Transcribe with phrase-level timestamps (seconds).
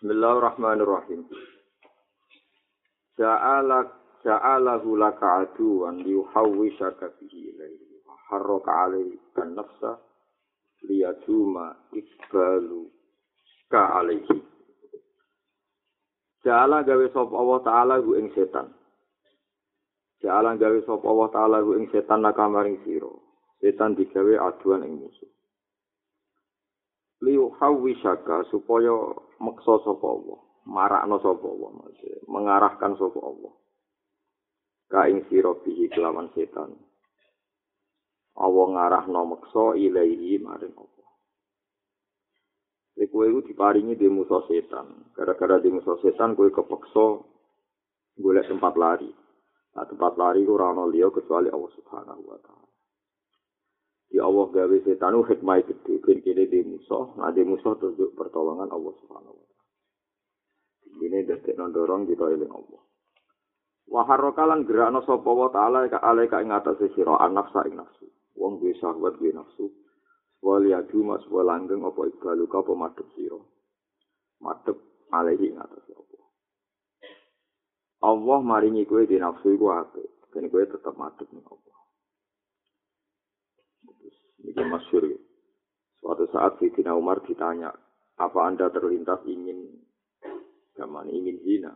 [0.00, 1.28] Bismillahirrahmanirrahim.
[3.20, 3.84] Ja'ala
[4.24, 8.00] ja'alahu laka aduwan liyuhawwisaka bihi ilaihi.
[8.32, 9.20] Harraka alaihi
[9.52, 10.00] nafsa
[10.88, 12.88] liyaduma ikbalu
[13.68, 14.40] ka alaihi.
[16.48, 18.72] Ja'ala gawe sop Allah Ta'ala hu ing setan.
[20.24, 23.20] Ja'ala gawe sop Allah Ta'ala hu ing setan nakamaring siro.
[23.60, 25.28] Setan digawe aduan ing musuh.
[27.20, 28.92] Liu hawi syaka supaya
[29.40, 33.52] meksa sapa Allah marakno sapa Allah maksudnya mengarahkan sapa Allah
[34.90, 36.76] ka ing sira bihi kelawan setan
[38.40, 41.00] Allah ngarahno meksa ilahi maring Allah
[43.10, 45.12] Kowe iku diparingi di musuh setan.
[45.16, 47.06] Gara-gara di musuh setan kowe kepeksa
[48.20, 49.10] golek tempat lari.
[49.74, 52.69] Nah, tempat lari ora ana liya kecuali Allah Subhanahu wa taala.
[54.10, 58.18] Ya Allah gawe setan u hikmah gede ben kene di musuh, nah di musuh tunjuk
[58.18, 59.66] pertolongan Allah Subhanahu wa taala.
[60.98, 62.82] Ini dadi dorong kita eling Allah.
[63.90, 68.06] Wa harrakalan gerakno sapa wa taala ka ale ka ing atase sira anak ing nafsu.
[68.34, 69.66] Wong duwe syahwat duwe nafsu.
[70.42, 73.38] Wali adu mas langgeng apa ibalu ka apa madhep sira.
[74.42, 74.78] Madhep
[75.14, 76.24] alehi ing atase Allah.
[78.10, 80.30] Allah maringi kowe di nafsu iku apik.
[80.34, 81.79] Ben kowe tetep madhep ning Allah.
[84.50, 85.06] Ini masyur.
[86.02, 87.70] Suatu saat Sayyidina Umar ditanya,
[88.18, 89.78] apa anda terlintas ingin
[90.74, 91.72] zaman ingin zina?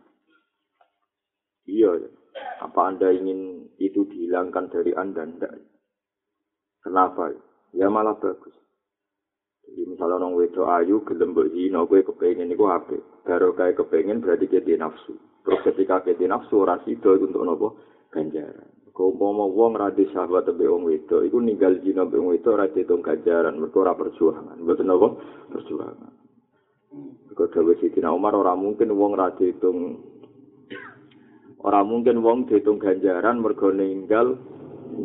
[1.65, 2.11] Iya,
[2.59, 5.23] apa anda ingin itu dihilangkan dari anda?
[5.23, 5.53] Tidak.
[6.83, 7.31] Kenapa?
[7.71, 8.53] Ya malah bagus.
[9.65, 12.99] Jadi misalnya orang wedo ayu, gelem zina, gue kepengen itu apa?
[13.23, 15.15] Baru kayak kepengen berarti kita nafsu.
[15.47, 17.67] Terus ketika kita nafsu, orang itu untuk nopo
[18.11, 18.74] ganjaran.
[18.95, 22.87] Kau mau wong radi sahabat tebe wong itu, iku ninggal jina be wong itu radi
[22.87, 25.07] tong kajaran, mereka ora perjuangan, betul apa?
[25.51, 26.13] Perjuangan.
[27.35, 29.99] Kau dawe Sidina Umar ora mungkin wong radi tong
[31.59, 34.39] ora mungkin wong ditung ganjaran mergo ninggal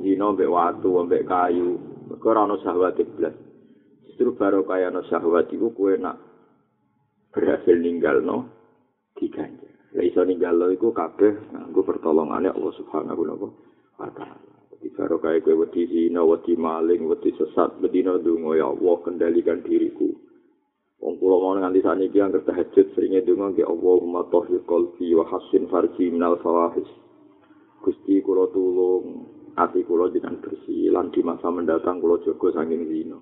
[0.06, 1.74] jina be watu, be kayu,
[2.06, 3.34] mereka ora ono sahabat iblis.
[4.06, 6.14] Justru baru kaya ono sahabat iku kue nak
[7.34, 8.46] berhasil ninggal no
[9.18, 9.98] diganjar.
[9.98, 13.69] Lah iso ninggal iku kabeh nganggo pertolongane Allah Subhanahu wa taala.
[14.80, 19.60] Di karo kae kowe wedi zina, wedi maling, wedi sesat, bedina donga ya Allah kendalikan
[19.60, 20.08] diriku.
[21.00, 25.68] Wong kula mau nganti sakniki anggere tahajud seringe donga nggih Allahumma tahhir qalbi wa hassin
[25.68, 26.88] farji minal fawahis.
[27.84, 29.24] Gusti kula tulung
[29.56, 33.16] ati kula jenengan bersih lan di masa mendatang kula jaga saking zina.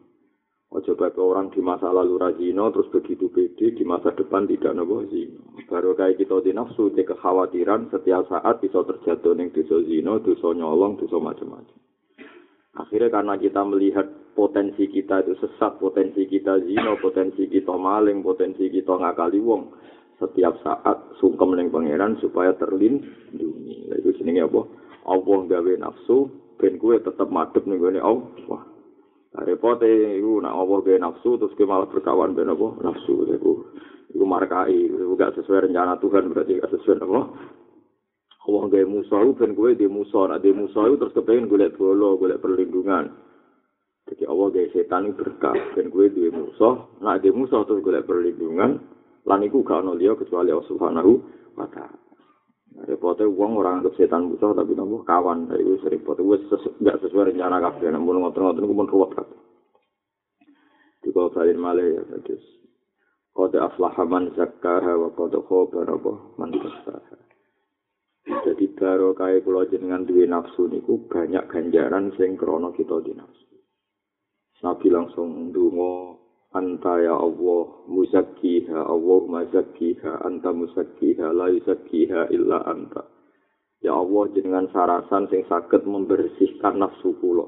[0.69, 5.01] Ojo baik orang di masa lalu rajino terus begitu pede di masa depan tidak nopo
[5.09, 5.41] zino.
[5.65, 10.53] Baru kayak kita di nafsu di kekhawatiran setiap saat bisa terjatuh neng dosa zino, dosa
[10.53, 11.79] nyolong, dosa macam-macam.
[12.77, 14.07] Akhirnya karena kita melihat
[14.37, 19.73] potensi kita itu sesat, potensi kita zino, potensi kita maling, potensi kita ngakali wong.
[20.21, 23.89] Setiap saat sungkem neng pangeran supaya terlindungi.
[24.05, 24.69] Itu jenenge apa?
[25.09, 26.29] Allah gawe nafsu,
[26.61, 28.78] ben kue tetap madep nih gue Allah.
[29.29, 29.85] Nah, repote
[30.17, 33.61] iku nak apa ge nafsu terus ke malah berkawan ben apa nafsu iku.
[34.09, 37.21] Iku markai iku gak sesuai rencana Tuhan berarti gak sesuai apa
[38.49, 42.41] Allah ge musuh ben kowe di musuh nak di musuh terus kepengin golek bolo golek
[42.41, 43.13] perlindungan.
[44.09, 48.81] Jadi Allah ge setan berkah ben kowe di musuh nak di musuh terus golek perlindungan
[49.29, 51.13] lan iku gak ono liya kecuali Allah Subhanahu
[51.53, 52.08] wa taala
[52.87, 56.47] Repote uang orang anggap setan musuh tapi nopo kawan dari itu repot wes
[56.79, 59.27] nggak sesuai rencana kafe namun ngotot-ngotot itu pun ruwet kan.
[61.03, 62.45] Di kalau kalian malah ya terus
[63.35, 66.55] kode aflahaman zakkaha wa kode khobar apa man
[68.29, 73.47] Jadi baru kayak pulau jenengan duwe nafsu niku banyak ganjaran sing krono kita di nafsu.
[74.59, 76.18] Nabi langsung dungo
[76.55, 78.79] anta ya Allah muzakkiha.
[78.89, 80.25] Allah mazakkiha.
[80.25, 81.33] Anta muzakkiha.
[81.37, 83.05] La yuzakkiha illa anta.
[83.85, 87.47] Ya Allah jenengan sarasan sing saged membersihkan nafsu kula.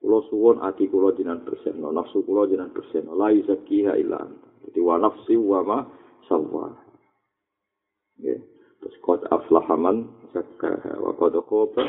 [0.00, 1.90] Kula suwun ati kula jenengan bersihno.
[1.90, 3.16] Nafsu kula jenengan bersihno.
[3.16, 4.48] La yuzakkiha illa anta.
[4.68, 5.78] Dadi wa nafsi wa ma
[6.28, 6.76] sawwa.
[8.20, 8.36] Ya
[8.80, 11.84] terus qad aflaha man zakkaha wa qad khaba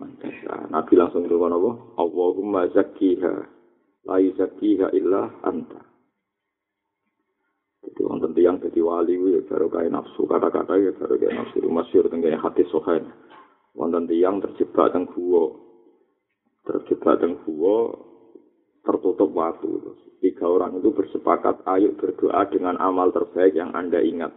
[0.00, 0.10] man
[0.72, 1.72] Nabi langsung ngomong apa?
[2.00, 3.55] Allahumma zakkiha
[4.06, 5.82] la yuzakiha illa anta.
[7.86, 12.10] Jadi wonten tiyang dadi wali kuwi baru kaya nafsu kata-kata ya baru kaya nafsu masyhur
[12.10, 13.10] teng hati sohain.
[13.74, 15.54] Wonten tiyang terjebak teng gua.
[16.66, 17.94] Terjebak teng gua
[18.86, 19.98] tertutup waktu.
[20.22, 24.32] Tiga orang itu bersepakat ayo berdoa dengan amal terbaik yang Anda ingat.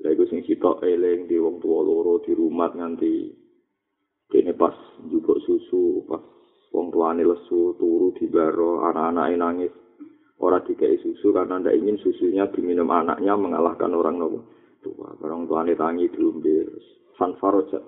[0.00, 3.30] Lha iku sing sitok eling di wong tua loro di rumah nganti
[4.28, 4.74] dene pas
[5.06, 6.33] njupuk susu, pas
[6.74, 9.72] wong tuane lesu turu di baro anak-anake nangis
[10.44, 14.44] Orang dikai susu karena ndak ingin susunya diminum anaknya mengalahkan orang nopo
[14.82, 15.14] tua.
[15.22, 16.68] Orang tua tangi diumbil.
[17.14, 17.80] Fanfarojat.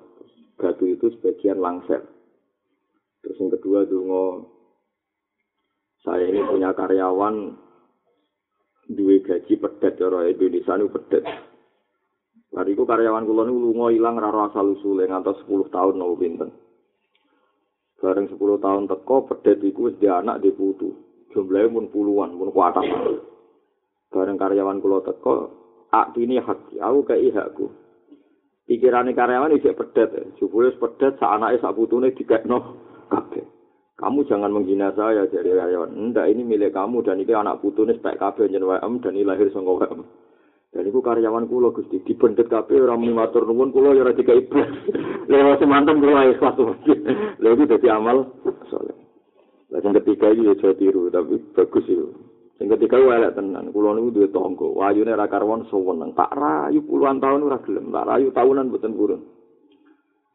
[0.57, 2.07] Batu itu sebagian langser.
[3.21, 4.25] Terus yang kedua dungo
[6.07, 7.59] saya ini punya karyawan
[8.87, 11.25] duwe gaji pedet cara Indonesia ini pedet.
[12.55, 16.55] Hari itu karyawan kula niku lunga ilang ra asal usule ngantos 10 tahun nopo pinten.
[17.97, 20.93] Bareng 10 tahun teko pedet iku wis di anak di putu.
[21.33, 22.85] Jumlahnya pun puluhan, pun kuatah.
[24.13, 25.35] Bareng karyawan kula teko,
[25.89, 27.73] ak ini hak aku kei hakku.
[28.69, 32.59] Pikirane karyawan iki pedet, jupule pedet sak anake sak putune dikekno
[33.09, 33.45] kabeh.
[33.97, 35.97] Kamu jangan menghina saya jadi karyawan.
[35.97, 39.25] Enggak, ini milik kamu dan ini anak putu ini spek kabeh jen WM dan ini
[39.25, 40.05] lahir sangka WM.
[40.77, 44.45] Dan itu karyawan kula Gusti dibendet kabeh ora muni matur nuwun kula ya ora dikai
[44.45, 44.69] iblis.
[45.33, 46.61] Lha semanten kula ikhlas.
[47.41, 48.29] Lha itu dadi amal
[48.69, 48.93] saleh.
[49.73, 52.13] Lah sing ketiga iki ya tiru tapi bagus itu.
[52.61, 53.73] Sing ketiga wae elek tenan.
[53.73, 54.69] Kula niku duwe tangga.
[54.69, 56.13] Wayune ra karwan suweneng.
[56.13, 57.89] Tak rayu puluhan tahun ora gelem.
[57.89, 59.25] Tak rayu tahunan boten purun.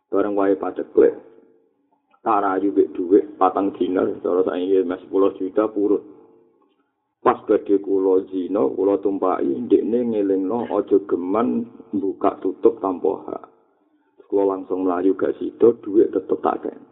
[0.09, 1.29] Bareng wae pacet kowe.
[2.21, 6.20] tarayu bek dhuwit patang dinar cara saiki mes 10 juta purut
[7.21, 13.43] pas gede kula zina kula tumpaki ndekne ngelingno aja geman buka tutup tanpa hak.
[14.25, 16.91] Kula langsung mlayu gak sida dhuwit tetep tak kene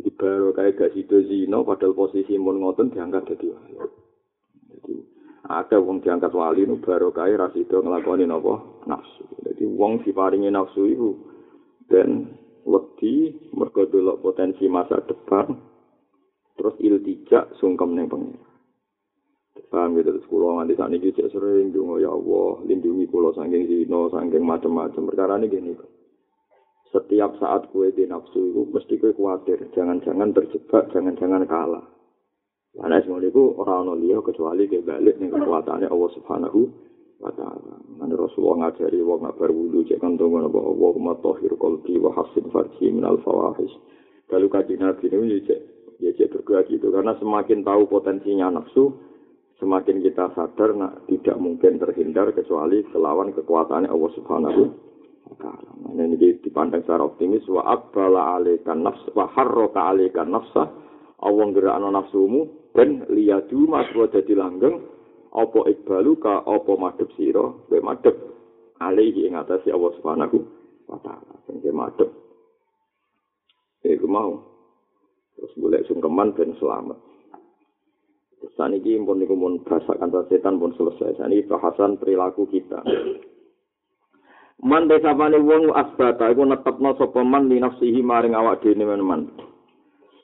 [0.00, 3.76] jadi baru kayak gak sida zina padahal posisi mun ngoten diangkat dadi wali.
[4.72, 4.94] Jadi
[5.44, 8.64] ada wong diangkat wali nu baru kayak rasido ngelakoni napa?
[8.88, 9.28] Nafsu.
[9.44, 11.10] Jadi wong diparingi nafsu itu
[11.92, 12.32] dan
[12.64, 15.52] wedi mergo delok potensi masa depan
[16.56, 18.40] terus iltijak sungkem ning pengen
[19.70, 23.70] paham gitu terus kulo nganti saat ini cek sering dungo ya Allah lindungi kulo sangking
[23.70, 25.72] zino sangking macam-macam perkara ini gini
[26.90, 31.86] setiap saat kue di nafsu itu mesti kue khawatir jangan-jangan terjebak jangan-jangan kalah.
[32.70, 36.60] Karena semua itu orang orang kecuali kebalik nih kekuatannya Allah Subhanahu
[37.18, 37.74] wa ta'ala.
[37.98, 42.94] Nanti Rasulullah ngajari wong nak berwudu cek bahwa wa huma tahhir qalbi wa hasin farji
[42.94, 43.74] min al fawahish.
[44.30, 45.60] Kalau kaji Nabi ini ya cek
[45.98, 46.94] ya cek bergerak gitu.
[46.94, 48.94] Karena semakin tahu potensinya nafsu
[49.60, 54.62] semakin kita sadar nak tidak mungkin terhindar kecuali kelawan kekuatannya Allah Subhanahu
[55.28, 55.70] wa taala.
[55.92, 60.64] Nah, ini dipandang secara optimis wa aqbala alaikan nafs wa harraka alaikan nafsa
[61.20, 64.80] Allah gerakno nafsumu dan liyadu mas jadi langgeng.
[65.30, 67.54] Apa ikbalu ka apa madhep sira?
[67.70, 68.16] Kowe madhep
[68.82, 70.36] alihi ing atase Allah Subhanahu
[70.90, 71.38] wa taala.
[71.46, 72.10] Sing madhep.
[73.86, 74.42] Iku mau.
[75.38, 77.09] Terus boleh sungkeman ben selamat
[78.40, 82.80] terus saniki pun niku mun bahasakan setan pun selesai sani bahasan perilaku kita
[84.60, 89.32] Man desa wong asbata iku netepno sapa man li nafsihi maring awak dhewe men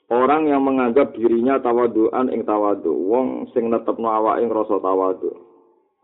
[0.07, 5.35] Orang yang menganggap dirinya tawaduan ing tawadu, wong sing netepno awake ing rasa tawadu.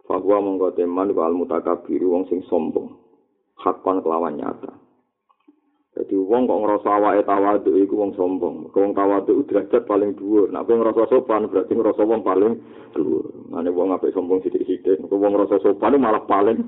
[0.04, 3.00] Bahwa monggo teman wa al mutakabir wong sing sombong.
[3.56, 4.83] Hakon kelawan nyata.
[5.94, 8.66] Jadi wong kok ngerasa awake tawadu iku wong sombong.
[8.74, 10.50] Wong tawadu derajat paling dhuwur.
[10.50, 12.58] Nek wong ngerasa sopan berarti ngerasa wong paling
[12.98, 13.30] dhuwur.
[13.54, 16.66] Mane wong apik sombong sithik-sithik, nek wong ngerasa sopan malah paling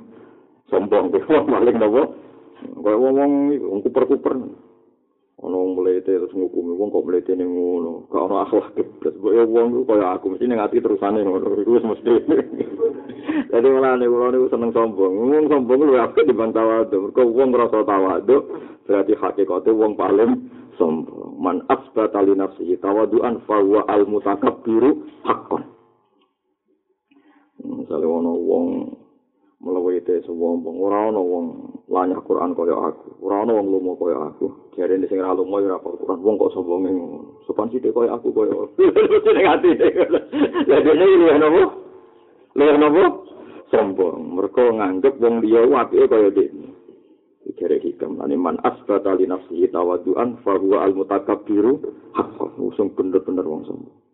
[0.69, 1.09] sombong.
[1.29, 2.03] Wong paling nopo?
[2.85, 3.13] Kaya wong
[3.61, 4.33] wong kuper-kuper.
[5.35, 8.07] Ana wong mlete terus ngukumi wong kok mlete ning ngono?
[8.07, 8.71] Gak ana akhlak
[9.03, 11.59] terus boyo wong ku kaya aku mesti ning ati terusane ngono.
[11.59, 12.13] Iku wis mesti.
[13.51, 15.13] Dadi malah nek kula niku seneng sombong.
[15.27, 18.37] Wong sombong lu apik dibanding tawadu mergo wong ngrasa tawadu
[18.87, 20.47] berarti hakikate wong paling
[20.79, 21.35] sombong.
[21.35, 25.67] Man asbata li nafsihi tawaduan fa huwa al mutakabbiru haqqan.
[27.59, 28.67] Misalnya ana wong
[29.65, 33.17] mlebu itu sombong ora ana wong lanyah Quran kaya aku.
[33.25, 34.53] Ora ana wong lumo kaya aku.
[34.77, 36.21] Jare sing ora lumo ora Quran.
[36.21, 37.41] Wong kok sombong ngono.
[37.49, 38.53] Sopan sithik kaya aku kaya.
[39.35, 39.69] Ning ati.
[40.69, 41.63] Lha dene iki lho nopo?
[42.53, 43.03] Lho nopo?
[43.73, 44.37] Sombong.
[44.37, 46.77] Mergo nganggep wong liya apike kaya dene
[47.55, 51.81] jare hikam ane man asbata li nafsihi tawadduan fa huwa al mutakabbiru
[52.13, 52.51] haqqan.
[52.61, 54.04] Usung bener-bener wong sombong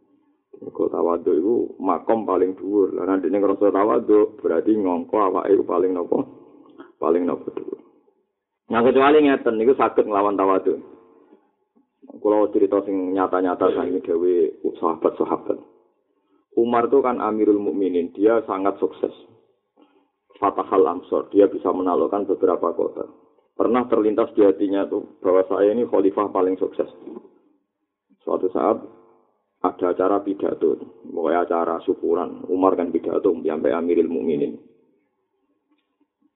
[0.61, 2.93] Mergo tawaduk iku makom paling dhuwur.
[2.93, 6.17] Lah nek ning rasa tawaduk berarti ngongko awake iku paling nopo?
[7.01, 7.81] Paling nopo dhuwur.
[8.69, 10.77] Nah kecuali ngeten niku saged nglawan tawaduk.
[12.21, 14.33] Kalau cerita sing nyata-nyata sangi gawe
[14.77, 15.57] sahabat-sahabat.
[16.59, 19.13] Umar itu kan Amirul Mukminin, dia sangat sukses.
[20.35, 23.07] Fatahal Amsor, dia bisa menaklukkan beberapa kota.
[23.55, 26.89] Pernah terlintas di hatinya tuh bahwa saya ini khalifah paling sukses.
[28.25, 28.81] Suatu saat
[29.61, 30.73] ada acara pidato,
[31.05, 32.49] pokoknya acara syukuran.
[32.49, 34.57] Umar kan pidato sampai Amiril Mukminin.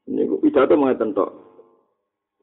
[0.06, 1.32] Ini pidato mengatakan tok.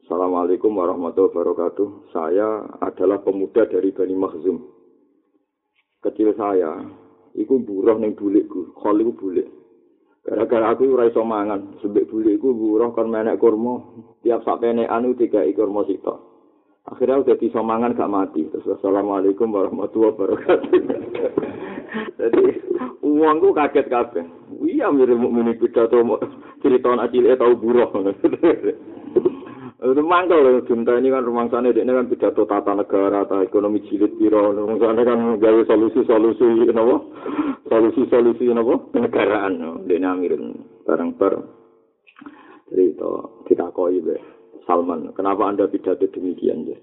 [0.02, 2.10] Assalamualaikum warahmatullahi wabarakatuh.
[2.10, 4.58] Saya adalah pemuda dari Bani Makhzum.
[6.02, 6.82] Kecil saya,
[7.38, 8.74] iku buruh ning bulikku.
[8.74, 9.46] Khol iku bulik.
[10.26, 13.78] Gara-gara aku ora iso mangan, sebek bulikku buruh kon menek kurma.
[14.26, 16.31] Tiap sak penekan tiga kurma sitok.
[16.82, 18.42] Akhirnya udah iso mangan gak mati.
[18.50, 20.70] Terus assalamualaikum warahmatullahi wabarakatuh.
[22.20, 22.44] Jadi
[23.06, 24.24] uangku kaget kabeh.
[24.66, 26.02] Iya mirip mukmin pidato
[26.58, 27.90] cerita anak cilik tau buruh.
[29.82, 34.14] Itu loh, cinta ini kan rumah sana ini kan pidato tata negara, tata ekonomi jilid
[34.14, 37.02] piro, rumah sana kan gawe solusi-solusi, kenapa?
[37.66, 38.78] Solusi-solusi, kenapa?
[38.94, 40.54] Kenegaraan, ini amirin
[40.86, 41.44] bareng-bareng.
[42.70, 43.12] Jadi itu
[43.50, 44.22] kita koi be,
[44.64, 46.78] Salman, kenapa anda pidato demikian ya?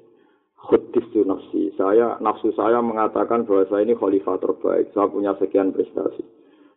[0.60, 5.72] Khudis tu nafsi, saya, nafsu saya mengatakan bahwa saya ini khalifah terbaik, saya punya sekian
[5.72, 6.20] prestasi.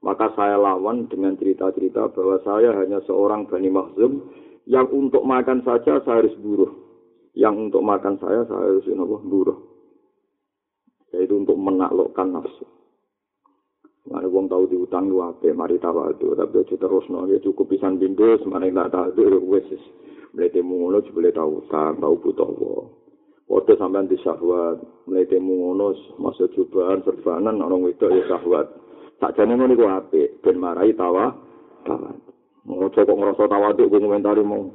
[0.03, 4.31] Maka saya lawan dengan cerita-cerita bahwa saya hanya seorang Bani Mahzum
[4.67, 6.71] yang untuk makan saja saya harus buruh.
[7.35, 9.19] Yang untuk makan saya saya harus apa?
[9.23, 9.59] buruh.
[11.15, 12.67] Yaitu untuk menaklukkan nafsu.
[14.03, 17.71] Mana wong tahu di utang lu apa, mari itu, tapi aja terus no, ya cukup
[17.71, 19.69] pisan bindo, semuanya nggak tahu itu wes,
[20.35, 22.75] melete mungono boleh tahu utang, tahu butuh wo.
[23.47, 28.67] Waktu sampean di syahwat, melete mungono, masa cobaan, serbanan, orang itu ya syahwat.
[29.23, 31.31] Tak jadi ngono iku apik, ben marai tawa,
[31.87, 32.11] tawa.
[32.67, 34.71] Ngojo kok ngerasa tawaduk gue komentari mau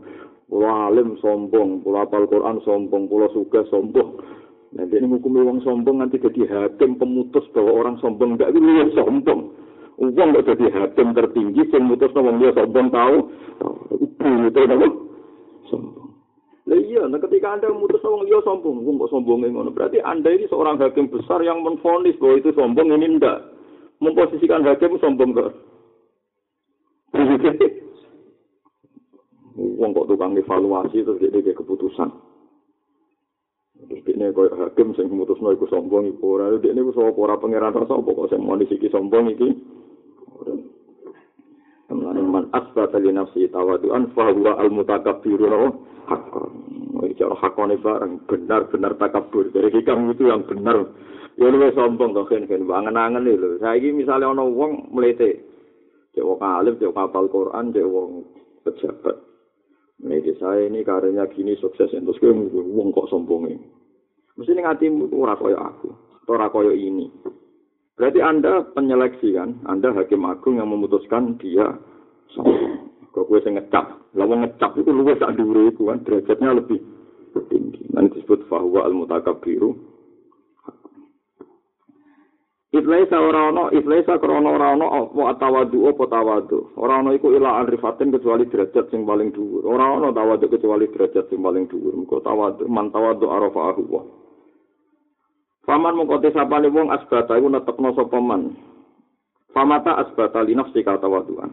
[0.48, 4.24] pulau alim sombong, pulau apal Quran sombong, pulau suka sombong.
[4.76, 8.60] Nanti ini hukum wong sombong nanti jadi hakim pemutus bahwa orang sombong enggak itu
[9.00, 9.56] sombong.
[9.96, 13.16] Uang enggak jadi hakim tertinggi, yang mutus dia sombong tahu,
[13.96, 14.88] itu itu apa?
[15.72, 16.08] Sombong.
[16.68, 19.72] Nah iya, nah ketika anda memutus wong dia sombong, wong kok sombong ngono.
[19.72, 23.40] Berarti anda ini seorang hakim besar yang menfonis bahwa itu sombong ini ndak.
[24.04, 25.48] Memposisikan hakim sombong ke
[29.58, 32.12] Wong kok tukang evaluasi terus dia keputusan.
[33.88, 36.52] Dia koyo hakim sing memutusno iku sombong iku ora.
[36.60, 39.50] Dia ini sapa ora pangeran rasa apa kok sing mau disiki sombong iki.
[41.88, 45.48] Teman man asbata li nafsi tawadu'an fa huwa al mutakabbiru
[46.04, 46.52] haqqan.
[47.08, 49.48] Iki cara hakone bareng benar-benar takabur.
[49.56, 50.84] Dari hikam itu yang benar.
[51.40, 53.62] Ya lu sombong kok kan angen-angen lho.
[53.62, 55.40] Saiki misale ana wong mlete
[56.18, 58.26] cek wong alim, cek kapal Quran, cek wong
[58.66, 59.16] pejabat.
[60.02, 63.77] Ini saya ini karirnya gini sukses, terus gue wong kok sombong ini.
[64.38, 65.90] Mesti ini ngatimu ora koyo aku,
[66.30, 67.10] ora koyo ini.
[67.98, 71.66] Berarti Anda penyeleksi kan, Anda hakim agung yang memutuskan dia
[72.38, 72.94] sombong.
[73.10, 76.78] Kok gue saya ngecap, lalu ngecap itu luwes sak dhuwure iku kan derajatnya lebih
[77.50, 77.90] tinggi.
[77.90, 79.74] Nanti disebut fahuwa al-mutakabbiru
[82.78, 86.76] Iflaisa ora ana, iflaisa krana ora ana apa tawadu apa tawadu.
[86.78, 89.66] Ora ana iku ila arifatin kecuali derajat sing paling dhuwur.
[89.66, 91.96] Ora ana tawadu kecuali derajat sing paling dhuwur.
[91.96, 94.27] Muga tawadu man tawadu arafa ahwa.
[95.68, 98.56] Faman mongko tesapane wong asbata iku netepno sapa man.
[99.52, 101.52] Famata asbata li nafsi ka tawaduan.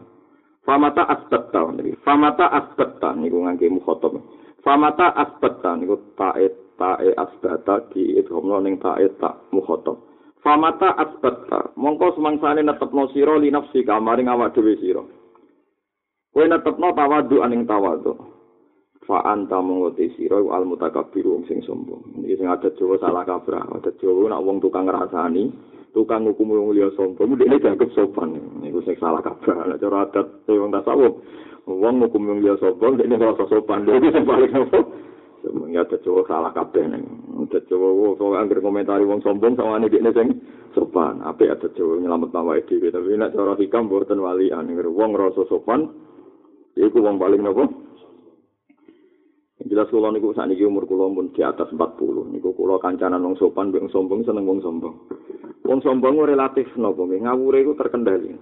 [0.63, 1.99] Famata asbata niki.
[2.01, 4.15] Famata asbata niku ngangge mukhatab.
[4.63, 6.47] Famata asbata niku ta'e
[6.79, 9.99] ta'e asbata di idhamno ning ta'e tak mukhatab.
[10.45, 15.01] Famata asbatta, mongko semangsane netepno sira li nafsi kamaring awak dhewe sira.
[16.29, 18.13] Kowe netepno tawadu aning tawadu.
[19.05, 22.25] Fa anta mongko te sira al mutakabbir wong sing sombong.
[22.25, 25.53] Iki sing ada Jawa salah kabrah, ada Jawa nak wong tukang ngrasani,
[25.93, 28.33] tukang hukum wong liya sombong, dhekne dianggap sopan.
[28.65, 29.69] Niku sing salah kabrah.
[29.69, 31.21] Nek cara adat wong tasawuf,
[31.69, 33.85] wong hukum wong liya sombong, dhekne rasa sopan.
[33.85, 34.49] Dhewe sing paling
[35.69, 37.05] Ya ada Jawa salah kabeh neng.
[37.45, 40.41] Ada Jawa wo so angger komentari wong sombong sama ane dikne sing
[40.73, 41.21] sopan.
[41.21, 44.65] Apik ada Jawa nyelamet awake dhewe tapi nek cara hikam mboten walian.
[44.73, 45.93] Wong rasa sopan
[46.73, 47.84] iku wong paling napa?
[49.75, 52.31] Jelas kula niku sakniki umur kula pun di atas 40.
[52.31, 54.95] Niku kula kancanan wong sopan wong sombong seneng wong sombong.
[55.67, 58.39] Wong sombong relatif napa nggih ngawure iku terkendali.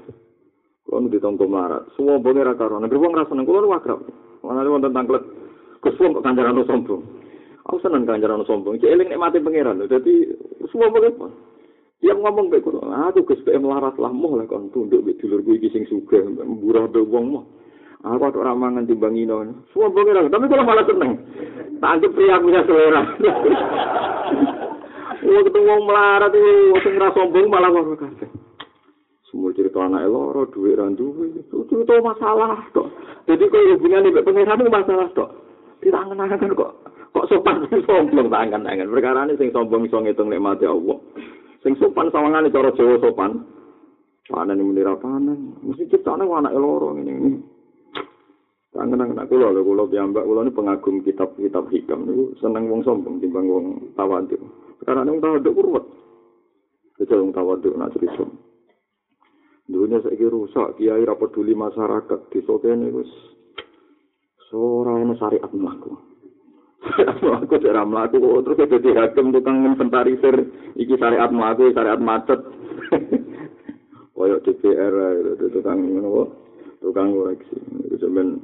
[0.85, 1.89] Kula nu ditompo marat.
[1.97, 2.77] Suwombonge ra karo.
[2.77, 4.05] Nek wong ra seneng kula nu akrab.
[4.45, 5.25] Ana wonten tanglet
[5.81, 7.01] Kusum kok kancaran sombong.
[7.65, 8.77] Aku seneng kancaran sombong.
[8.77, 9.89] Cek eling nek mati pangeran lho.
[9.89, 10.29] Dadi
[10.69, 11.33] semua apa?
[12.05, 12.69] Yang ngomong kayak
[13.09, 16.85] aku Gus PM larat lah mau lah kon tunduk mbek dulur iki sing sugih, murah
[16.85, 17.45] mbek wong mah.
[18.03, 19.63] Aku ora mangan timbang ino.
[19.71, 21.11] Semua pangeran, tapi kalau malah seneng.
[21.79, 23.01] Tak anggap pria punya selera.
[25.23, 28.29] Wong ketemu wong melarat itu, sing ra sombong malah kok kabeh.
[29.31, 32.91] Semua cerita anak loro, duit randu, itu cerita masalah tok.
[33.23, 35.31] Jadi kalau hubungan mbek pangeran itu masalah tok.
[35.83, 36.71] ditangen-tangen kok
[37.13, 40.97] kok sopan sombong tangan-tangan perkara ini sing sombong iso ngitung nikmat Allah
[41.61, 43.43] sing sopan sawangane cara Jawa sopan
[44.31, 47.43] panen ini menira panen mesti ciptane anak loro ngene
[48.73, 53.21] ini tangan-tangan aku lho kula piyambak kula ini pengagum kitab-kitab hikam niku seneng wong sombong
[53.21, 54.41] timbang wong tawadhu
[54.81, 55.85] sekarang wong tawadhu kurwet
[56.97, 58.25] Kecil wong tawadhu nak cerita
[59.63, 63.07] Dunia saiki rusak, kiai ra peduli masyarakat, desa kene wis
[64.53, 65.97] ora ana syariat mlaku.
[67.41, 72.43] aku ora mlaku terus dadi hakim tukang inventarisir iki syariat mlaku, syariat macet.
[74.13, 74.93] Koyok DPR
[75.31, 75.79] itu tukang
[76.83, 77.57] tukang koreksi.
[77.87, 78.43] Itu sampean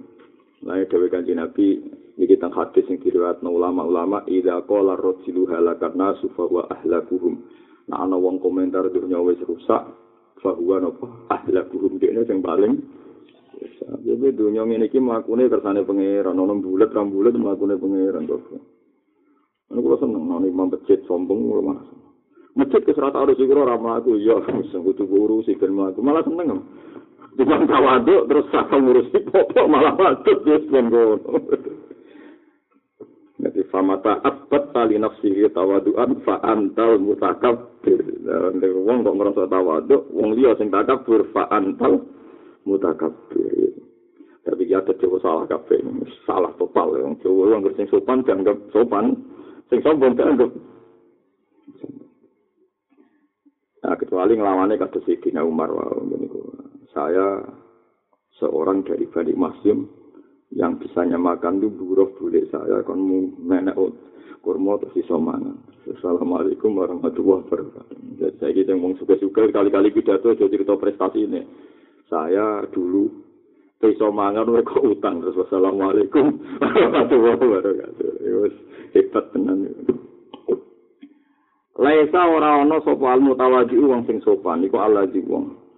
[0.63, 1.79] lae dhewe kanjeng Nabi
[2.19, 7.39] iki teng hadis sing diriwayatno ulama-ulama idza qala rajulu halakarna sufa wa ahlakuhum.
[7.87, 9.81] Nah ana wong komentar dunya wis rusak,
[10.43, 11.07] fahuwa napa?
[11.31, 12.75] Ahla kurum dene sing paling
[14.05, 18.41] jadi dunia ini ki melakukan kersane pangeran nono bulat ram bulat melakukan pangeran kok.
[19.73, 21.83] Ini kalau seneng nono imam masjid sombong kalau mana
[22.57, 25.95] masjid ke serata harus juga ramah aku ya misal butuh guru sih kan malah
[26.27, 26.65] seneng
[27.39, 30.91] Bukan tawaduk terus saka ngurusi pokok malah patut terus ben
[33.39, 38.03] Jadi famata abat tali nafsihi tawaduan fa antal mutakabbir.
[38.27, 42.03] Dan wong kok ngerasa tawaduk, wong liya sing takabur fa antal
[42.67, 43.71] mutakabbir.
[44.43, 44.91] Tapi ya ada
[45.23, 45.79] salah kabeh,
[46.27, 46.99] salah total.
[46.99, 49.15] Wong Jawa wong sing sopan dianggap sopan,
[49.71, 50.51] sing sombong dianggap
[53.79, 55.71] Nah, kecuali ngelawannya kata Sayyidina Umar
[56.89, 57.45] Saya
[58.41, 59.77] seorang dari Bani Masjid
[60.55, 62.97] yang bisa nyamakan itu buruh boleh saya kan
[63.37, 63.77] menek
[64.41, 65.61] kurma terus iso mangan.
[65.85, 67.97] Assalamualaikum warahmatullahi wabarakatuh.
[68.17, 71.41] Jadi saya kita ngomong suka-suka kali-kali pidato jadi cerita prestasi ini.
[72.09, 73.05] Saya dulu
[73.85, 76.25] iso mangan mereka utang terus wassalamualaikum
[76.63, 78.09] warahmatullahi wabarakatuh.
[78.25, 78.47] Itu
[78.97, 79.69] hebat tenan.
[81.79, 85.68] Laisa ora ana sapa al mutawadi wong sing sopan iku Allah wong.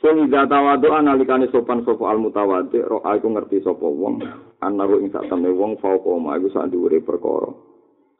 [0.00, 4.24] Sing ida tawadu analikane sopan sapa al ro aku ngerti sapa wong
[4.64, 7.52] anaru ing sak temne wong fauqa ma iku sak dhuwure perkara.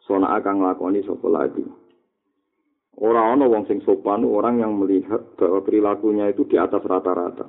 [0.04, 1.64] Sona akan nglakoni sapa lagi.
[3.00, 7.48] Ora ana wong sing sopan orang yang melihat perilakunya itu di atas rata-rata.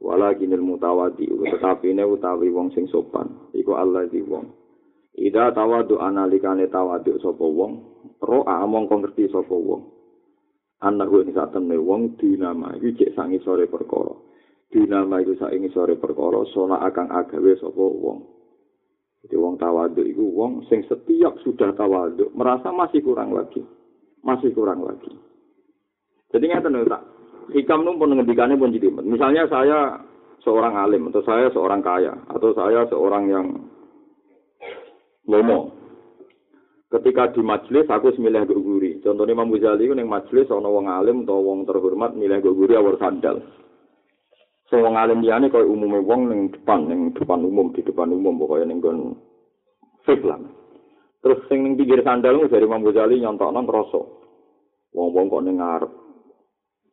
[0.00, 4.48] Walakinil mutawadi tetapi ne utawi wong sing sopan iku Allah di wong.
[5.20, 7.72] Ida tawadu analikane tawadu sapa wong
[8.24, 9.99] ro among ngerti sapa wong.
[10.80, 14.16] Anak saat temen wong dinama itu cek sangi sore perkara.
[14.70, 18.18] Dinama itu sangi sore perkara sona akan agawe sopo wong.
[19.20, 23.60] Jadi wong tawaduk itu wong sing setiap sudah tawaduk merasa masih kurang lagi.
[24.24, 25.12] Masih kurang lagi.
[26.32, 27.02] Jadi nggak tahu tak
[27.52, 28.88] hikam numpun ngendikannya pun jadi.
[29.04, 30.00] Misalnya saya
[30.40, 33.46] seorang alim atau saya seorang kaya atau saya seorang yang
[35.28, 35.79] lomo
[36.90, 38.90] ketika di majelis aku semilih gue guri.
[38.98, 42.74] Contohnya Imam Ghazali itu yang majelis ana wong alim atau wong terhormat milih gue guri
[42.74, 43.38] awal sandal.
[44.66, 48.42] So wong alim liyane koyo umume wong ning depan ning depan umum di depan umum
[48.42, 49.14] pokoknya ning gon
[50.02, 50.42] fake lah.
[51.22, 54.02] Terus sing ning pinggir sandal dari Imam Ghazali nyontokno ngrasa.
[54.90, 55.92] Wong-wong kok ning ngarep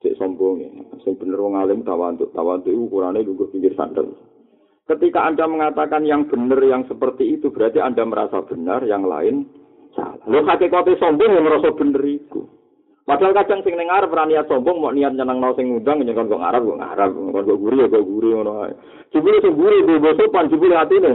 [0.05, 0.69] cek sombong ya.
[1.01, 4.13] Sing bener wong alim tawantuk, tawantuk ukurane lungguh pinggir sandal.
[4.87, 9.43] Ketika Anda mengatakan yang benar yang seperti itu, berarti Anda merasa benar, yang lain
[9.97, 10.21] salah.
[10.29, 12.45] Lho hakikate sombong yang ngerasa bener iku.
[13.07, 16.27] Padahal kadang sing ning arep niat sombong mau niat nyenang nang sing ngundang nyen kok
[16.27, 18.73] ngarep kok ngarep kok kok guri kok guri ngono ae.
[19.15, 21.11] Jebule sing guri bebo sopan jebule atine.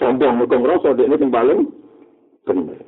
[0.00, 1.60] Sombong kok ngerasa dekne sing paling
[2.46, 2.80] bener.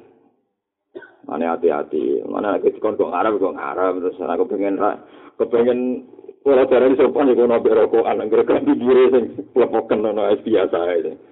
[1.23, 5.03] Mane hati-hati, mana lagi kon kok ngarep kok ngarep terus aku pengen ra
[5.43, 6.07] kepengen
[6.47, 9.25] ora darani sopan iku ono berokokan anggere kan digire sing
[9.59, 11.32] lepoken ono biasa ae.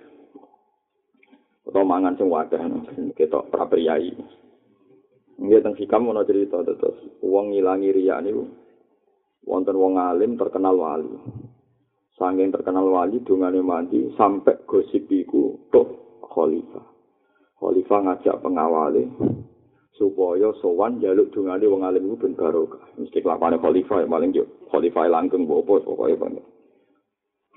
[1.67, 2.61] Atau mangan sing wadah
[3.19, 4.13] ketok prapriyai
[5.41, 8.45] nggih teng sikam ana cerita terus wong ngilangi riya niku
[9.45, 11.11] wonten wong alim terkenal wali.
[12.21, 16.85] Sanging terkenal wali dungane mandi sampai gosip iku tok khalifah.
[17.57, 19.09] Khalifah ngajak pengawale
[19.97, 22.85] supaya sowan jaluk dungane wong alim iku ben barokah.
[23.01, 26.45] Mesti kelapane khalifah paling yo khalifah langgeng bopo pokoke banget.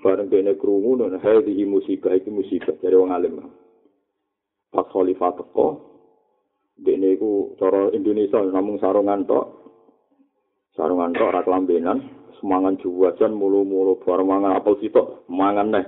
[0.00, 2.76] Bareng dene krungu dan hadhihi musibah iki musibah.
[2.80, 3.40] Dari wong alim
[4.74, 5.78] pas khalifah teko.
[6.74, 9.46] Dene iku cara Indonesia namung sarungan tok
[10.74, 11.98] sarungan tok ora kelambenan.
[12.42, 15.86] Semangan juwajan mulu-mulu bareng mangan apel sitok mangan neh.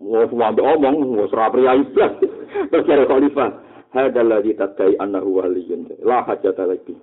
[0.00, 1.84] Wis wambe omong wis ora priyayi.
[1.92, 2.16] Blas
[2.72, 3.50] terus karo khalifah.
[3.92, 5.92] Hadal ladzi tatai annahu waliyun.
[6.00, 6.96] La hajata lagi.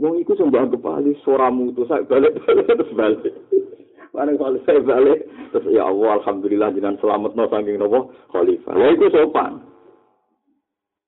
[0.00, 2.32] Wong iku sembah kepali soramu itu saya balik
[2.80, 3.36] terus balik.
[4.10, 5.22] Mana kalau saya balik,
[5.54, 8.74] terus ya Allah, Alhamdulillah, jangan selamat no saking nopo khalifah.
[8.74, 9.62] Ya itu sopan.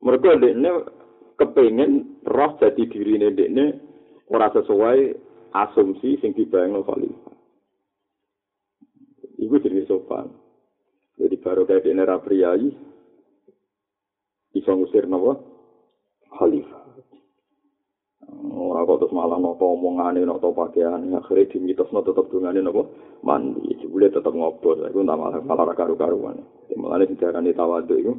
[0.02, 0.70] Mereka ini
[1.38, 3.66] kepengen roh jadi diri ini
[4.26, 4.98] ora sesuai
[5.54, 7.36] asumsi sing dibayang khalifah.
[9.38, 10.26] Iku jadi sopan.
[11.18, 12.68] Jadi baru kayak ini priayi
[14.50, 15.38] bisa ngusir nawa
[16.34, 16.82] khalifah.
[18.52, 22.86] Ora kok terus malah noto omongane noto pakaian akhirnya dimitosno tetep dungane napa
[23.20, 26.40] mandi jebule tetep ngobrol iku tak malah malah karu-karuan.
[26.72, 28.12] Mulane didarani tawadhu iku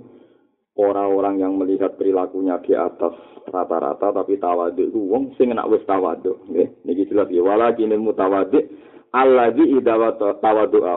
[0.74, 3.14] orang-orang yang melihat perilakunya di atas
[3.46, 8.66] rata-rata tapi tawadhu itu wong sing enak wis tawadhu nggih niki jelas ya walakin mutawadhi
[9.14, 9.94] alladzi idza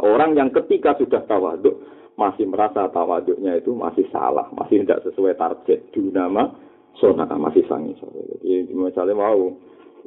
[0.00, 1.76] orang yang ketika sudah tawadhu
[2.16, 6.56] masih merasa tawaduknya itu masih salah, masih tidak sesuai target dunama
[6.96, 7.92] sona masih sangi.
[8.40, 9.52] Jadi misalnya mau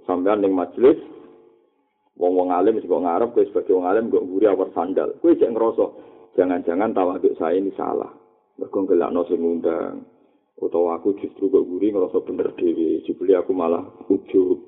[0.09, 0.97] sampean ning majelis
[2.17, 5.13] wong wong alim sing kok ngarep kowe sebagai wong alim kok mburi awar sandal.
[5.21, 5.85] Kowe cek ngerasa
[6.33, 8.09] jangan-jangan tawaduk saya ini salah.
[8.59, 10.03] Mergo gelakno sing ngundang
[10.59, 14.59] utawa aku justru kok mburi ngerasa bener dhewe, jebule aku malah ujug.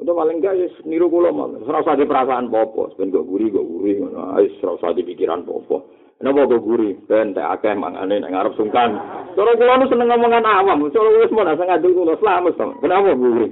[0.00, 1.60] Untuk paling enggak ya niru kula mah.
[1.62, 4.40] Ora usah di perasaan popo, ben kok guri kok guri ngono.
[4.40, 5.92] Wis ora usah di pikiran popo.
[6.24, 6.96] Napa kok guri?
[7.04, 8.96] Ben tak akeh mangane nek ngarep sungkan.
[9.36, 12.66] Cara kula nu seneng ngomongan awam, cara wis mau nang ngadu kula selamat to.
[12.80, 13.46] Kenapa guri?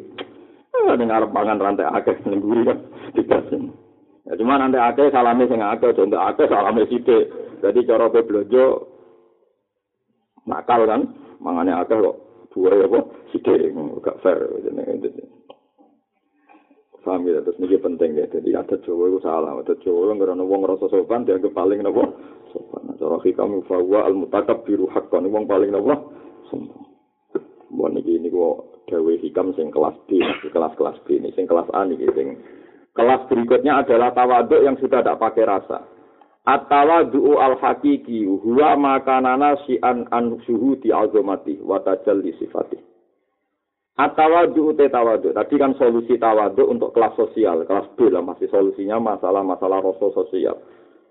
[0.75, 2.79] Ah nek ngarep pangan rantai akeh ning guri kan
[3.13, 3.77] dikasin.
[4.25, 7.29] Ya cuma nanti akeh salame sing akeh, contoh akeh salame sithik.
[7.61, 8.90] Jadi cara blojo
[10.49, 12.17] nakal kan, mangane akeh kok
[12.53, 13.73] dua ya kok sithik
[14.05, 15.11] gak fair jenenge.
[17.01, 18.29] Paham ya, terus ini penting ya.
[18.29, 19.57] Jadi ada Jawa itu salah.
[19.57, 22.05] Ada Jawa karena wong rasa sopan, dia paling nopo
[22.53, 22.93] sopan.
[23.01, 25.33] Cara hikam fawa al mutakab biru hakon.
[25.33, 26.13] Wong paling nopo
[26.53, 26.87] sombong.
[27.73, 30.19] Buat ini ini kok dawe hikam sing kelas B,
[30.51, 32.39] kelas-kelas B ini, sing kelas A nih, sing
[32.93, 35.87] kelas berikutnya adalah tawaduk yang sudah tidak pakai rasa.
[36.49, 42.91] At-tawadhu al-hakiki huwa makanana si'an an suhudi azamati wa tajalli sifati.
[44.01, 45.37] Atawadu te tawadu.
[45.37, 50.57] Tadi kan solusi tawadu untuk kelas sosial, kelas B lah masih solusinya masalah-masalah rasa sosial.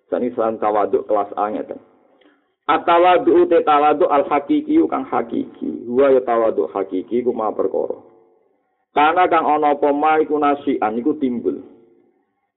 [0.09, 1.77] Jadi selain tawadu kelas A ngeten.
[2.65, 5.85] Atawadu te tawadu al hakiki kang hakiki.
[5.85, 8.01] Huwa ya tawadu hakiki ku ma perkara.
[8.97, 11.61] Karena kang ana apa ma iku nasian iku timbul.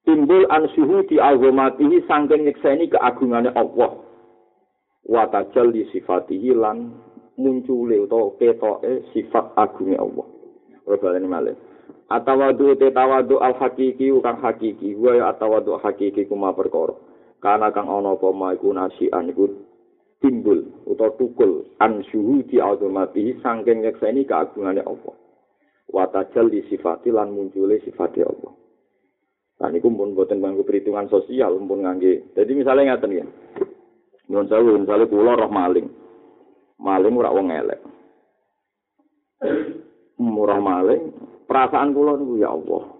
[0.02, 4.02] Timbul an suhudi azamatihi sangking nyekseni keagungane Allah.
[5.06, 6.90] Wa tajalli sifatihi lan
[7.38, 10.26] muncule utawa ketoke sifat agunge Allah.
[10.86, 11.54] Ora baleni malih.
[12.10, 16.98] Atawadu te tawadu al hakiki kang hakiki, wa ya atawadu hakiki kuma perkara.
[17.38, 19.48] Karena kang ana apa ma iku nasian iku
[20.18, 25.14] timbul utawa tukul an syuhudi azamati saking nyekseni keagungane Allah.
[25.86, 28.61] Wa tajal di sifati lan muncule sifati Allah.
[29.62, 32.34] Nah, ini pun buatan bangku perhitungan sosial, pun ngangge.
[32.34, 33.26] Jadi misalnya ngatain ya,
[34.26, 35.86] misalnya, misalnya pulau roh maling,
[36.82, 37.78] maling ora wong elek.
[40.18, 41.14] Murah maling,
[41.46, 42.90] perasaan kula niku ya Allah.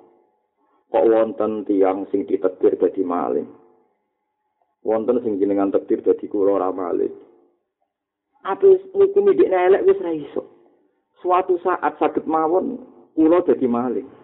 [0.95, 3.51] Kok wonten tiang sing ditetir dadi maling.
[4.87, 7.11] Wonten sing jenengan tetir dadi kula ora maling.
[8.47, 10.43] Apa ngukumi dik elek wis ra iso.
[11.19, 12.79] Suatu saat saged mawon
[13.19, 14.22] kula dadi maling.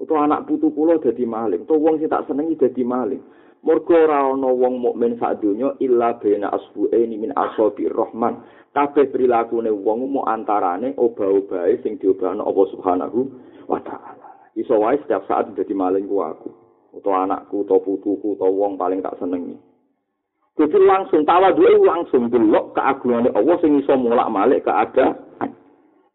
[0.00, 3.22] Utawa anak putu kula dadi maling, utawa wong sing tak senengi dadi maling.
[3.62, 8.42] Mergo ora ana wong mukmin sak donya illa bena asbu'aini min asabi rahman.
[8.74, 13.20] Kabeh prilakune wong mu antarane obah-obahe sing diobahno Allah Subhanahu
[13.70, 14.50] wa taala.
[14.58, 16.50] Iso wae setiap saat dadi maling ku aku,
[16.96, 19.54] utawa anakku, utawa putuku, utawa wong paling tak senengi.
[20.58, 25.54] Jadi langsung tawadhu langsung delok keagungane Allah sing iso mulak-malik keadaan.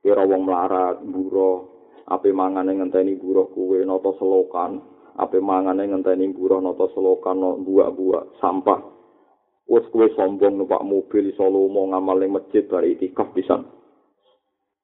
[0.04, 1.77] Kira wong melarat, buruh,
[2.08, 4.80] ape mangane ngenteni buruh kuwe nata selokan,
[5.20, 8.80] ape mangane ngenteni buruh nata selokan no buak-buak sampah.
[9.68, 13.68] Wis kowe sombong numpak mobil iso lomo ngamal ning masjid bari itikaf pisan.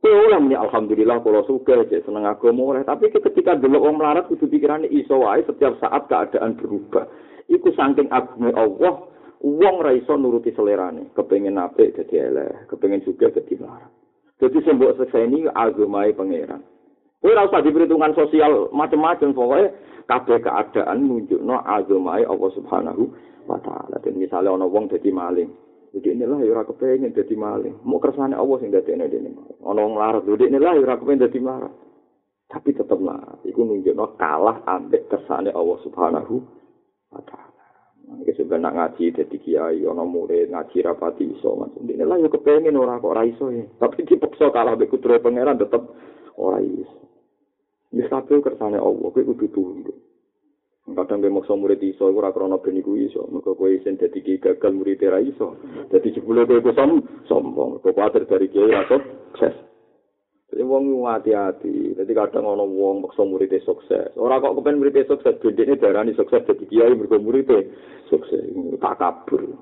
[0.03, 2.83] Kowe muni alhamdulillah kula suka cek seneng agama oleh.
[2.83, 7.07] Tapi ketika delok wong melarat kudu pikirane iso wae setiap saat keadaan berubah.
[7.47, 9.07] Iku saking agunge Allah
[9.39, 11.15] wong ra iso nuruti selerane.
[11.15, 13.91] Kepengin apik dadi eleh kepengin juga dadi melarat.
[14.35, 16.72] Dadi sembok sekseni agamae pangeran
[17.23, 19.71] Kowe ora usah diperhitungan sosial macam-macam pokoknya
[20.11, 23.03] kabeh keadaan nunjukno azamai Allah Subhanahu
[23.47, 23.95] wa taala.
[24.03, 25.47] Dan misalnya ana wong dadi maling,
[25.95, 27.79] jadi inilah ya ora kepengin dadi maling.
[27.87, 29.39] Mau kersane Allah sing dadekne dene.
[29.63, 31.75] Ana wong larat, jadi inilah ya ora kepengin dadi maling.
[32.51, 36.35] Tapi tetep lah, iku nunjukno kalah ambek kersane Allah Subhanahu
[37.07, 37.63] wa taala.
[38.19, 42.27] Iki sebenarnya nak ngaji dadi kiai, ana murid ngaji rapati iso macam ini lah ya
[42.27, 43.63] kepengin ora kok ora iso ya.
[43.79, 45.87] Tapi dipaksa kalah mbek kudro pangeran tetep
[46.35, 47.12] ora iso.
[47.93, 49.93] Wis kabeh kersane Allah, kowe kudu tunduk.
[50.83, 54.73] Kadang kowe maksa murid iso ora krana ben iku iso, mergo kowe isin dadi gagal
[54.73, 55.61] murid ora iso.
[55.93, 59.53] Dadi jebule kowe som sombong, kowe kuwatir dari kiai ora sukses.
[60.49, 61.93] Jadi wong hati-hati.
[61.93, 64.09] Jadi kadang ana wong maksa murid sukses.
[64.17, 67.53] Ora kok kepen murid sukses, bedene darani sukses dadi kiai mergo murid
[68.09, 68.41] sukses.
[68.81, 69.53] Tak kabur.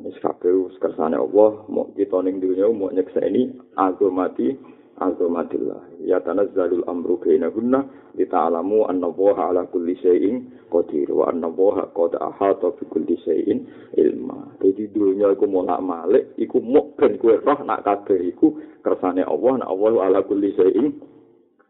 [0.00, 6.84] Wis kabeh kersane Allah, mau kita ning dunya mau nyekseni agama mati azumatillah ya tanazzalul
[6.84, 12.76] amru bainahunna li ta'lamu anna allaha ala kulli syai'in qadir wa anna allaha qad ahata
[12.76, 13.64] bi kulli syai'in
[13.96, 14.60] ilma.
[14.60, 19.64] Dadi dunya iku molak malik iku muk ben kowe roh nak kabeh iku kersane Allah
[19.64, 20.92] nak Allah ala kulli syai'in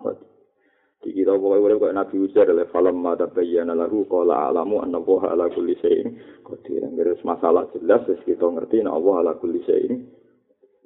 [0.02, 0.26] qadir.
[1.00, 5.22] Di kita pokoknya urip Nabi Uzair oleh falam mata bayyana lahu qala alamu anna Allah
[5.32, 6.82] ala kulli syai'in qadir.
[6.82, 10.19] Ngurus masalah jelas kita ngerti nek Allah ala kulli syai'in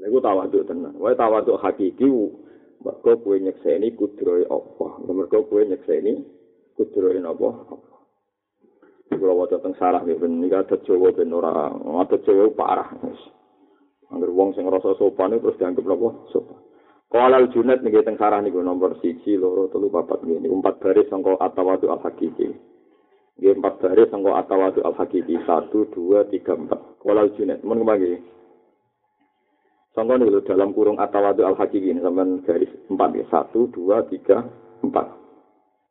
[0.05, 0.93] Niku tawaduk tenan.
[1.01, 2.05] Wae tawaduk hakiki
[2.85, 5.01] mergo kowe nyekseni kudrohe apa.
[5.09, 6.21] Mergo kowe nyekseni
[6.77, 7.49] kudrohe apa?
[9.15, 11.73] Kulo waca teng sarah nggih ben nika Jawa ben ora
[12.05, 12.89] adat Jawa parah.
[14.13, 16.29] Angger wong sing ngrasa sopan terus dianggap napa?
[16.29, 16.61] Sopan.
[17.09, 20.51] Kalau Junet nih teng sarah niku nomor siji, loro, telu, papat nih.
[20.51, 22.53] Empat baris sangko atawadu al hakiki.
[23.39, 25.39] Nggih empat baris sangko atawadu al hakiki.
[25.47, 27.01] Satu, dua, tiga, empat.
[27.01, 28.19] Kalau Junet, mau kembali.
[29.95, 34.43] Contoh nih dalam kurung atawadu al hakiki ini sampai garis empat ya satu dua tiga
[34.83, 35.07] empat.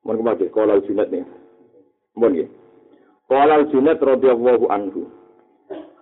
[0.03, 1.23] Mohon kembali kalau junet nih,
[2.19, 2.47] mohon ya.
[3.31, 5.07] Kalau junet radhiyallahu anhu.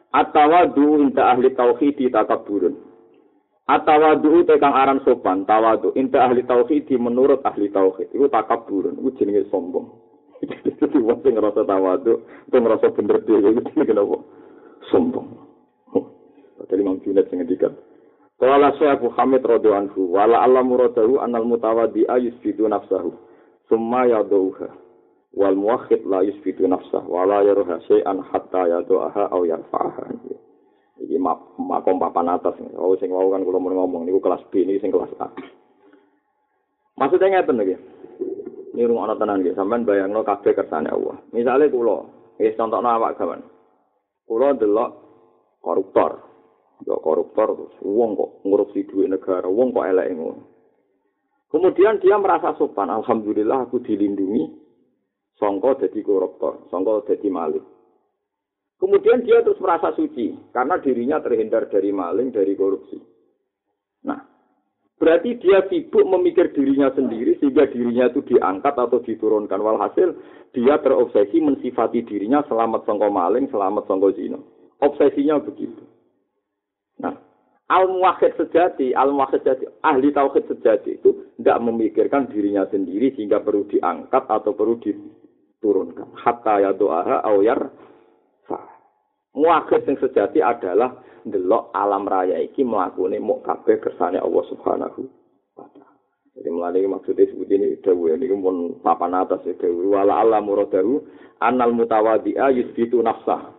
[0.10, 2.74] Atawadu inta ahli tauhid takaburun.
[3.70, 9.22] Atawadu itu kang aran sopan, tawadu inta ahli tauhid menurut ahli tauhid itu takaburun, itu
[9.22, 9.88] jenenge sombong.
[10.82, 14.18] Jadi sing ngerasa tawadu, itu ngerasa bener itu kenapa?
[14.90, 15.30] Sombong.
[16.66, 17.78] Tadi Imam Junaid sing ngendikan.
[18.42, 23.14] Qala Syekh Muhammad radhiyallahu anhu wala Allah muradahu anal mutawaddi yusbitu nafsahu
[23.70, 24.66] summa yadauha
[25.38, 30.10] wal muwahhid la yusbitu nafsah wala yaruha syai'an hatta yadu'aha aw yarfa'aha.
[31.06, 34.90] Iki makom papan atas oh sing wau kan kula ngomong niku kelas B ini sing
[34.90, 35.30] kelas A.
[36.98, 37.78] Maksudnya ngeten iki
[38.74, 41.14] ini rumah anak tenan gitu sampean bayangno kabeh kersane Allah.
[41.30, 42.10] Misalnya kula
[42.42, 43.46] wis contohno awak gawan.
[44.26, 44.98] Kula delok
[45.62, 46.31] koruptor
[46.86, 50.44] ya koruptor terus wong kok ngurusi duit negara wong kok elek ngono.
[51.52, 52.88] Kemudian dia merasa sopan.
[52.88, 54.48] Alhamdulillah aku dilindungi.
[55.36, 57.66] Songko jadi koruptor songko jadi maling.
[58.78, 62.98] Kemudian dia terus merasa suci karena dirinya terhindar dari maling dari korupsi.
[64.06, 64.22] Nah
[65.02, 69.60] berarti dia sibuk memikir dirinya sendiri sehingga dirinya itu diangkat atau diturunkan.
[69.62, 70.14] Walhasil
[70.54, 74.38] dia terobsesi mensifati dirinya selamat songko maling selamat songko zina.
[74.82, 75.82] Obsesinya begitu
[77.00, 77.16] Nah,
[77.72, 84.28] al-muwahhid sejati, al-muwahhid sejati, ahli tauhid sejati itu tidak memikirkan dirinya sendiri sehingga perlu diangkat
[84.28, 86.12] atau perlu diturunkan.
[86.20, 87.72] Hatta ya doa awyar
[89.32, 90.92] Muwahhid yang sejati adalah
[91.24, 95.08] delok alam raya iki melakukan mau kabeh kersane Allah Subhanahu
[95.56, 95.96] wa taala.
[96.36, 101.00] Jadi melalui maksudnya seperti ini dawu ini pun papan atas ya dawu wala Allah muradahu
[101.40, 103.56] anal mutawadi'a yusbitu nafsah.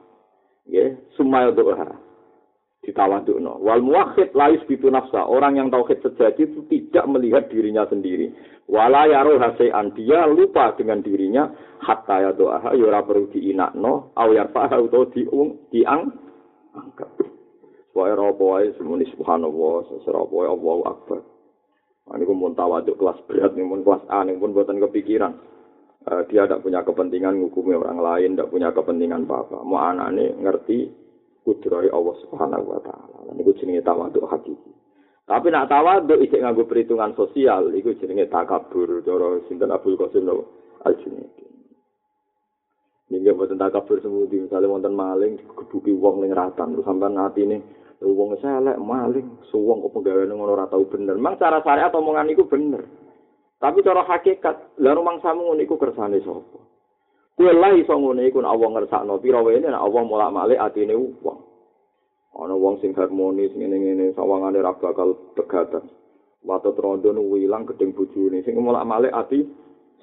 [0.69, 1.97] Ya, summa doa
[2.83, 3.63] ditawadukno.
[3.63, 5.25] Wal muwahhid la yusbitu nafsa.
[5.27, 8.35] Orang yang tauhid sejati itu tidak melihat dirinya sendiri.
[8.67, 11.51] Wala yaro hasean dia lupa dengan dirinya
[11.83, 16.11] hatta ya doa ya ora perlu diinakno au yarfa utawa diung diang
[16.75, 17.11] angkat.
[17.93, 19.85] Wae apa wae semuni subhanallah,
[20.33, 21.21] wae Allahu akbar.
[22.13, 25.33] Ini pun tawaduk kelas berat, ini pun kelas A, ini pun buatan kepikiran.
[26.03, 29.63] Uh, dia tidak punya kepentingan ngukumi orang lain, tidak punya kepentingan apa-apa.
[29.63, 30.79] Mau anak ini ngerti
[31.43, 33.17] kudrohi Allah Subhanahu wa taala.
[33.31, 34.73] Lan iku jenenge tawadhu hakiki.
[35.27, 40.27] Tapi nak tawadhu isih nganggo perhitungan sosial iku jenenge takabur cara sinten Abdul Qasim
[40.83, 41.47] Al-Junaidi.
[43.13, 47.61] Nggih boten takabur semudi misale wonten maling digebuki wong ning ratan terus sampean atine
[48.01, 51.15] wong selek maling suwong kok penggaweane ngono ora tau bener.
[51.21, 52.83] Mang cara syariat omongan iku bener.
[53.63, 56.72] Tapi cara hakikat, lha rumang samu ngono iku kersane sapa?
[57.33, 61.39] Kue lah iso ngene iku Allah ngersakno pira wae nek Allah molak-malik atine wong.
[62.33, 65.85] Ana wong sing harmonis ngene-ngene sawangane ra bakal tegatan.
[66.43, 69.49] Watu trondo nu ilang gedeng bojone sing molak-malik ati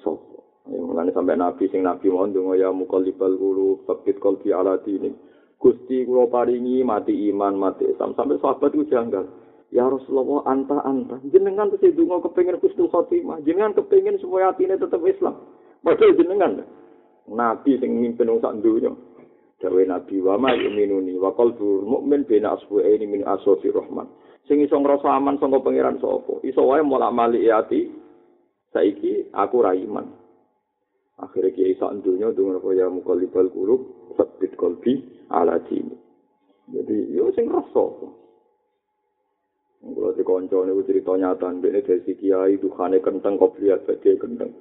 [0.02, 0.42] sapa.
[0.70, 5.14] Ya mulane sampe nabi sing nabi mau ndonga ya muqallibal qulub sabit qalbi ala dini.
[5.60, 9.26] Gusti kula paringi mati iman mati Islam sampai sahabat itu janggal.
[9.70, 14.98] Ya Rasulullah anta anta jenengan terus ndonga kepengin Gusti Khotimah jenengan kepengin supaya atine tetep
[15.06, 15.34] Islam.
[15.84, 16.62] Padahal jenengan
[17.30, 18.90] nabi sing mimpin wong sak donya
[19.60, 24.08] dawe nabi wa ma yuminuni wa qalbu mukmin bina asbu'aini min asofi rahman.
[24.48, 26.40] Sing iso ngrasa aman saka pangeran sapa?
[26.42, 27.92] Iso wae mulak malik ati
[28.72, 30.10] saiki aku ra iman.
[31.20, 35.92] Akhirnya kiai sak donya dengan ya mukallibal qulub sabit qalbi ala dini.
[36.72, 37.84] Jadi yo sing rasa
[39.80, 44.52] Kalau di konco ini cerita nyata, ini dari si kiai, Tuhan kenteng, lihat saja kenteng.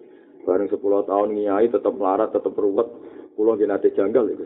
[0.48, 2.88] Bareng 10 tahun ngiyai tetap melarat, tetap ruwet.
[3.36, 4.46] Kulo gini ada janggal itu.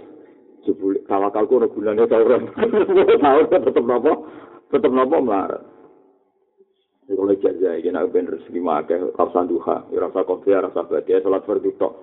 [0.63, 2.37] Jebul tawakalku ora gunane ta ora.
[3.25, 4.13] Tahu tetep napa?
[4.71, 5.63] Tetep napa melarat.
[7.03, 11.43] Iku lek jaja iki nek ben rezeki akeh rasa duha, rasa kopi, rasa badia salat
[11.43, 11.93] fardu tok.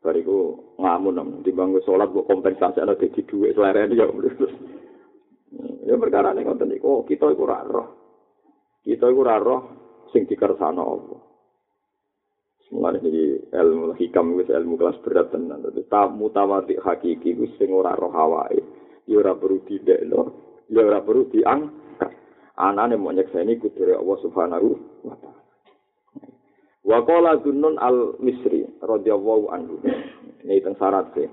[0.00, 4.08] Bariku ngamun nang timbang salat kok kompensasi ana dadi dhuwit selerene ya.
[5.88, 7.88] Ya perkara ning ngoten iku kita iku ora roh.
[8.84, 9.60] Kita iku ora roh
[10.12, 11.27] sing dikersano Allah.
[12.68, 15.64] Mulane iki ilmu hikam wis ilmu kelas berat tenan.
[15.88, 18.60] Ta mutawati hakiki wis sing ora roh awake.
[19.08, 20.20] Ya ora perlu didekno,
[20.68, 21.72] ya ora perlu diang
[22.58, 24.68] anane mau nyekseni kudure Allah Subhanahu
[25.06, 25.42] wa taala.
[26.82, 29.80] Wa qala Dunnun al-Misri radhiyallahu anhu.
[30.44, 31.30] Ini teng syarat sih.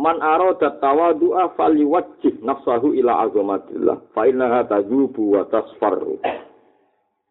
[0.00, 6.22] Man arada tawadu'a falyuwajjih nafsahu ila azamatillah fa innaha tazubu wa tasfarru.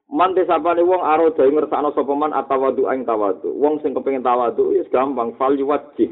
[0.10, 3.54] Man desapane wong arada ngersakno sapa man atawadu ing tawadu.
[3.54, 6.10] Wong sing kepengin tawadu wis gampang falyuwajjih.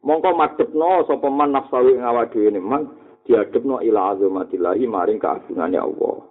[0.00, 2.88] Mongko madhepno sapa man nafsahu ing awake dhewe man
[3.28, 6.24] diadepno ila azamatillahi maring keagungane Allah.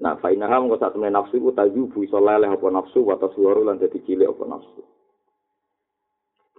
[0.00, 3.76] Nah, fainaha mengko sak temene nafsu ku tajubu iso leleh apa nafsu wa taswaru lan
[3.76, 4.84] dadi cilik apa nafsu.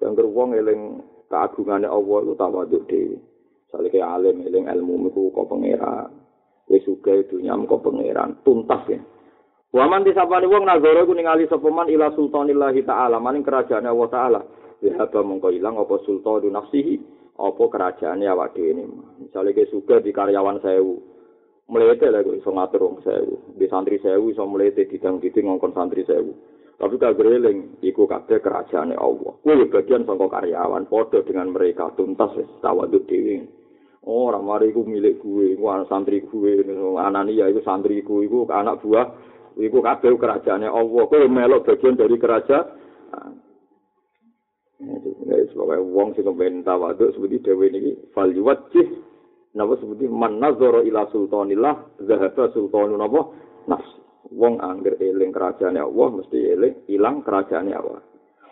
[0.01, 0.81] Yang wong eling
[1.29, 3.17] keagungane Allah itu tawaduk dhewe.
[3.69, 6.20] Sale ke alim eling ilmu iku kok pangeran.
[6.69, 8.99] Wis uga dunya kok pangeran tuntas ya.
[9.71, 14.41] Waman disapani wong nazara ku ningali sapa man ila sultanillahi taala maning kerajaan Allah taala.
[14.83, 16.99] Ya mongko ilang apa sultanu nafsihi
[17.39, 18.83] apa kerajaan ya awak dhewe ini.
[19.23, 20.99] Misale ke suka di karyawan sewu.
[21.71, 23.35] Melete kok iso ngatur wong sewu.
[23.55, 26.35] Di santri sewu iso melete didang-diding ngongkon santri sewu.
[26.81, 29.37] Tapi tak greling, iku kabeh kerajaan Allah.
[29.45, 33.45] Kuwi bagian saka karyawan, padha dengan mereka tuntas wis tawaduk dhewe.
[34.01, 36.65] Oh, ora mari iku milik gue, iku anak santri gue,
[36.97, 39.13] anani ya iku santri iku anak buah,
[39.61, 41.03] iku kabeh kerajaan Allah.
[41.05, 42.81] Kowe melok bagian dari kerajaan.
[44.81, 48.89] Nek sebab wong sing kepen tawaduk seperti dewe niki fal yuwajjih
[49.53, 53.29] napa seperti man nazara ila sultanillah zahaba sultanu napa
[53.69, 53.89] nafs.
[54.33, 58.01] Wong angger eling kerajaan Allah mesti eling ilang kerajaan Allah.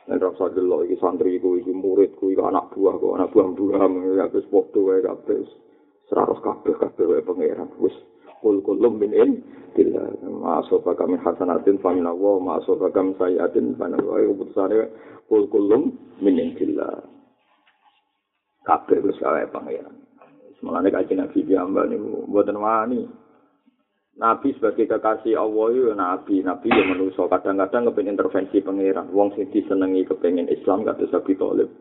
[0.09, 3.81] Nek rasa delok iki santri iku iki muridku iki anak buah kok anak buah buah
[4.17, 5.45] ya wis padha wae kabeh.
[6.09, 7.69] Seratus kabeh kabeh wae pangeran.
[7.77, 7.93] Wis
[8.41, 9.31] kul kulum min in
[9.77, 14.25] dilla ma asofa kami hasanatin fa min Allah ma asofa kami sayatin fa min Allah.
[14.33, 14.77] Keputusane
[15.29, 15.93] kul kulum
[16.25, 16.89] minin gila
[18.65, 19.93] kabeh wis kae pangeran.
[20.57, 23.05] Semalane kaji nabi piyambak niku mboten wani
[24.19, 29.07] Nabi sebagai kekasih Allah itu Nabi, Nabi yang manusia kadang-kadang kepengen intervensi pangeran.
[29.15, 31.71] Wong sing disenengi kepengen Islam kata Sabi Tolib.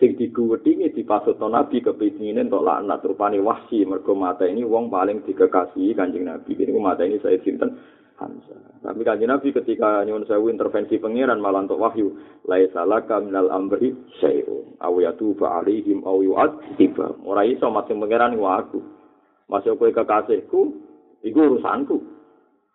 [0.00, 5.92] Sing diguwedingi dipasutno Nabi kepingin entuk laknat rupane wahsi mergo mata ini wong paling dikekasihi
[5.92, 6.56] Kanjeng Nabi.
[6.56, 7.36] Ini mata ini saya
[8.14, 8.78] Hamzah.
[8.78, 12.14] Tapi kanjeng Nabi ketika nyuwun sewu intervensi pangeran malah untuk wahyu,
[12.46, 13.90] laisa laka minal amri
[14.22, 17.26] syai'un aw yatuba alaihim aw yu'adziba.
[17.26, 18.80] Ora iso masing pangeran iku aku.
[19.50, 20.60] Masih kekasihku,
[21.24, 21.96] iku urusanku.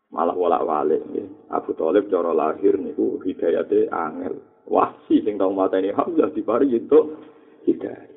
[0.10, 1.54] Malah walak-walik nggih.
[1.54, 4.42] Abu Thalib cara lahir niku hidayate angel.
[4.66, 7.14] Wah, si sing tau mateni Hamzah dipari itu
[7.70, 8.10] hidayah.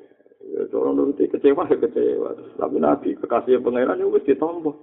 [0.43, 2.33] Ya, cara nuruti kecewa ya kecewa.
[2.57, 4.73] Tapi Nabi kekasih pangeran itu wis ditompo.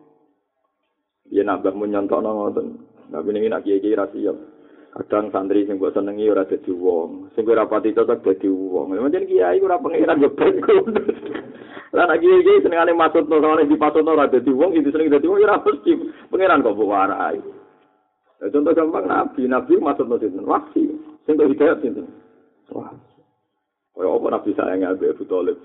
[1.31, 2.67] Ya nambah menyontok ngoten.
[3.11, 4.39] Tapi ini nak kiai ra siap.
[4.91, 8.99] Kadang santri sing mbok senengi ora dadi wong, sing ora pati cocok dadi wong.
[8.99, 10.59] Macam kiai ora pangeran yo ben.
[11.91, 15.43] Lah nak kiai senengane maksud no di pasut ora dadi wong, iki seneng dadi wong
[15.43, 15.93] ora mesti
[16.31, 17.43] pangeran kok warai.
[18.41, 20.47] contoh gampang nabi, nabi maksud no sinten?
[20.47, 20.87] Wasi.
[21.27, 22.07] Sing kok hidayat sinten?
[22.71, 22.95] Wah.
[23.99, 25.59] Kaya apa nabi sayang Abu Thalib?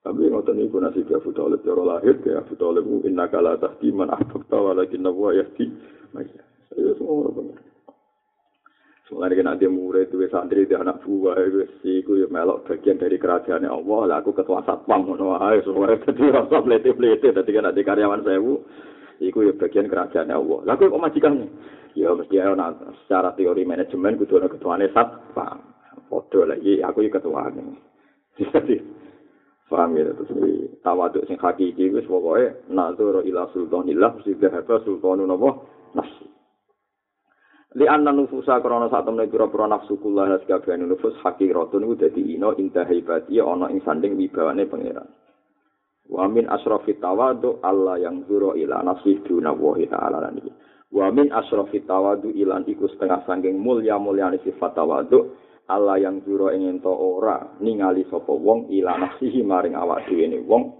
[0.00, 4.08] Tapi ngoten niku nasib Abu Thalib cara lahir ke Abu Thalib inna kala tahdi man
[4.08, 5.68] ahbabta walakin nawa yahdi.
[6.16, 6.42] Maya.
[6.72, 6.96] Ayo
[9.06, 13.14] Soalnya kan ada murid itu santri di anak buah itu iku ya melok bagian dari
[13.22, 17.78] kerajaan Allah lah aku ketua satpam ngono ae semua dadi rasa plete-plete dadi kan ada
[17.86, 18.66] karyawan sewu
[19.22, 20.58] iku ya bagian kerajaan Allah.
[20.66, 21.46] Lah kok majikannya?
[21.94, 22.74] Ya mesti ana
[23.06, 25.62] secara teori manajemen kudu ana ketuane satpam.
[26.10, 27.62] Padha lagi aku ya ketuane.
[28.42, 28.76] Jadi
[29.66, 35.26] Paham ya, terus ini tawaduk sing hakiki, wis pokoknya nazur ila sultanillah, mesti berhaba sultanu
[35.26, 35.58] napa
[35.90, 36.35] nafsi.
[37.76, 42.32] Li anna nufusa krana sak temne pira-pira nafsu kula has kabehane nufus hakiratun iku dadi
[42.32, 45.04] ino inta heibati ana ing sanding wibawane pangeran.
[46.08, 50.52] Wa min asrafi tawadu Allah yang zuro ila nafsi duna wa ta'ala lan iki.
[50.88, 55.36] Wa min asrafi tawadu ilan iku setengah sangking mulya-mulyane sifat tawadu
[55.68, 60.72] Allah yang juro ingin to ora ningali sapa wong ila nafsihi maring awak dhewe wong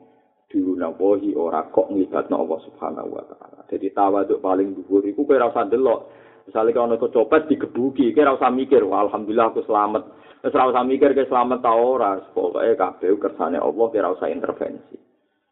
[0.47, 3.67] diruna wahi ora kok nglibatno Allah Subhanahu wa taala.
[3.67, 6.01] Jadi tawaduk paling dhuwur iku kowe ora usah delok.
[6.47, 10.03] Misale kono kecopet digebuki, kowe ora usah mikir, alhamdulillah aku selamat.
[10.47, 14.95] Ora usah mikir kowe selamat ta ora, pokoke kabeh kersane Allah kowe ora usah intervensi.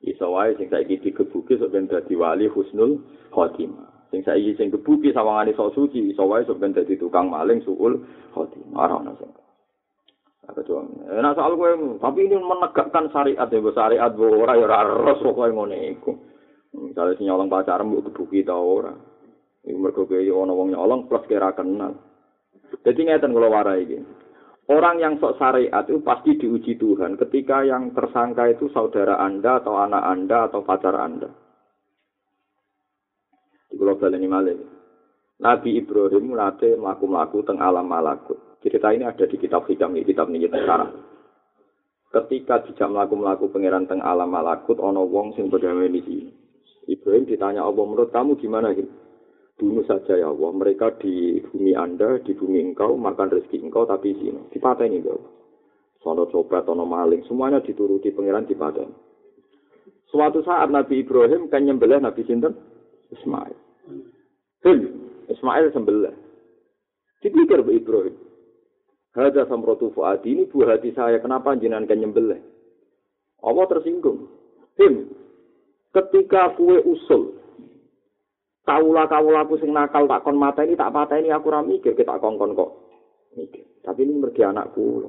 [0.07, 3.03] Iso wae sing saiki digebuki sok ben dadi wali husnul
[3.35, 4.07] khotimah.
[4.15, 7.99] Sing saiki sing kebuki sawangane sok suci, iso wae sok ben dadi tukang maling suul
[8.31, 9.33] khotimah ora ono sing.
[10.45, 10.85] Tuh?
[11.11, 15.99] Nah soal kowe, tapi ini menegakkan syariat ya, syariat ora ya ora ros kok ngene
[15.99, 16.15] iku.
[16.75, 18.95] Misalnya si nyolong pacaran mbok kebuki ta ora.
[19.65, 21.97] Iku mergo kowe ana wong nyolong plus kira kenal.
[22.85, 23.99] Jadi ngeten kula warai iki.
[24.65, 29.77] Orang yang sok syariat itu pasti diuji Tuhan ketika yang tersangka itu saudara Anda atau
[29.77, 31.29] anak Anda atau pacar Anda.
[33.69, 34.57] Di global ini malah.
[35.35, 38.57] Nabi Ibrahim mulai melaku-melaku teng alam malakut.
[38.65, 40.97] Cerita ini ada di kitab hikam ini, kitab ini sekarang.
[42.09, 46.33] Ketika dijak melaku-melaku pangeran teng alam malakut, ono wong sing berdamai di sini.
[46.89, 49.04] Ibrahim ditanya Allah, menurut kamu gimana gitu?
[49.59, 50.51] Bunuh saja ya Allah.
[50.51, 54.51] Mereka di bumi Anda, di bumi engkau, makan rezeki engkau, tapi sini.
[54.51, 55.33] Dipateni ya Allah.
[56.05, 58.93] Sono coba, sono maling, semuanya dituruti pangeran dipateni.
[60.13, 62.55] Suatu saat Nabi Ibrahim kan nyembelih Nabi Sinten
[63.11, 63.57] Ismail.
[64.63, 64.79] Hil,
[65.27, 66.15] Ismail sembelih.
[67.19, 68.15] Dipikir Bu Ibrahim.
[69.15, 71.23] Hada samrotu fuadi ini buah hati saya.
[71.23, 72.43] Kenapa jenengan kan nyembelih?
[73.43, 74.27] Allah tersinggung.
[74.75, 75.15] Him,
[75.95, 77.39] ketika kue usul
[78.65, 82.17] kawula aku sing nakal tak kon mata ini tak mata ini aku ora mikir kita
[82.17, 82.71] kongkon kok
[83.37, 83.65] mikir.
[83.85, 85.05] Tapi ini mergi anakku.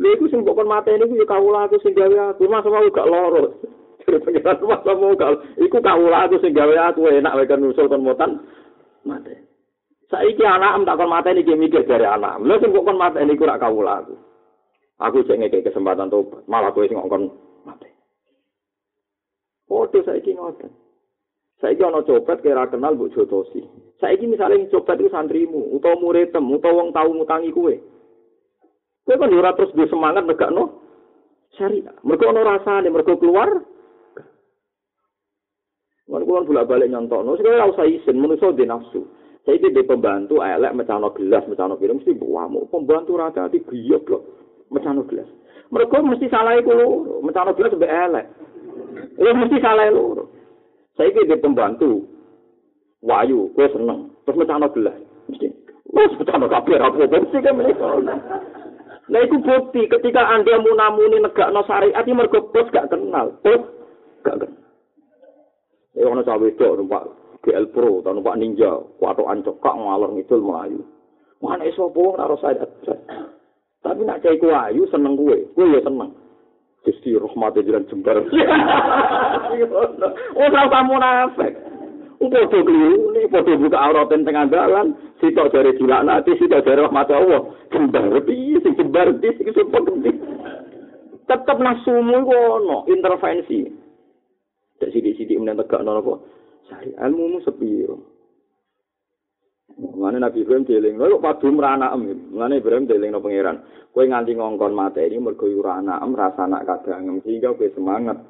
[0.00, 2.50] Lho iku sing kon mata ini ya kawula aku sing gawe aku.
[2.50, 3.62] Masa mau gak loro.
[4.00, 5.30] Dari pengiran masa mau gak
[5.62, 8.42] iku kawula aku sing gawe aku enak wae kan kon motan
[9.06, 9.32] mata
[10.10, 12.42] saiki anak tak kon mata ini mikir dari anak.
[12.42, 14.18] Lho sing kon mata ini kurang kawula aku
[15.00, 17.30] aku cek ngeke kesempatan tobat malah kowe sing kon
[17.64, 17.86] mata
[19.70, 20.79] Foto saiki ngoten.
[21.60, 23.60] Saiki ana copet kira kenal Mbok Jotosi.
[24.00, 27.74] Saiki misale copet itu santrimu, utawa muridem, utawa wong tau ngutangi kowe.
[29.04, 30.80] Kowe kan ora terus duwe semangat negakno
[31.60, 31.92] syariat.
[32.00, 33.60] Mergo ana rasane, mergo keluar.
[36.10, 39.04] Mun kulo bolak-balik nyontokno, sing ora usah isin, menungso di nafsu.
[39.44, 42.72] Saiki di pembantu elek mecano gelas, mecano piring mesti buamu.
[42.72, 44.18] Pembantu rata ati giyok lho,
[44.72, 45.28] mecano gelas.
[45.68, 46.88] Mergo mesti salah iku lho,
[47.20, 48.26] mecano gelas mbek elek.
[49.20, 50.39] Lha mesti salah lho.
[51.00, 52.04] Saya di pembantu
[53.00, 54.12] wayu, gue seneng.
[54.28, 55.00] Terus mecano gelas,
[55.32, 55.48] mesti.
[55.96, 57.88] Wes mecano kabeh apa mesti kan mereka.
[59.08, 63.64] Nah itu bukti ketika anda munamuni negak no syariat ini mergo plus gak kenal, plus
[64.28, 64.60] gak kenal.
[65.96, 67.08] Ya ono cawe itu numpak
[67.48, 68.68] GL Pro atau numpak Ninja,
[69.00, 70.84] kuatok ancokak ngalor ngidul melayu.
[71.40, 72.68] Mana iso po naro syariat.
[73.80, 76.12] Tapi nak cai ayu seneng gue, gue ya seneng.
[76.80, 78.24] Gusti rahmat jalan jembar.
[80.40, 81.52] Ora munafik.
[82.20, 84.92] Padha keliru, ini padha buka aurat tengah dalan,
[85.24, 87.48] sitok dari nanti, sitok dari rahmat Allah.
[87.72, 90.12] Jembar sing jembar di sing gede.
[91.24, 93.64] Tetep nasumu iku ono intervensi.
[94.82, 96.14] Dak sithik-sithik menawa tegakno apa?
[96.68, 98.19] Sari ilmu sepiro.
[99.80, 102.12] Mane Nabi Ibrahim dieling, lho padu merana em.
[102.36, 103.64] Mane Ibrahim dieling no pangeran.
[103.96, 108.20] Kowe nganti ngongkon mate ini mergo ora anak em rasa anak kadang sehingga kowe semangat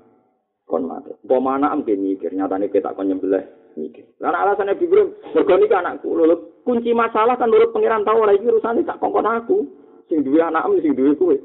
[0.64, 1.18] kon mate.
[1.26, 3.42] Apa mana em mikir nyatane kowe tak kon nyembelih
[3.74, 4.06] mikir.
[4.22, 8.46] Karena alasan Nabi Ibrahim mergo niki anakku lho kunci masalah kan menurut pangeran tahu lagi
[8.46, 9.58] urusane tak kongkon aku.
[10.06, 11.36] Sing duwe anak em sing duwe kowe.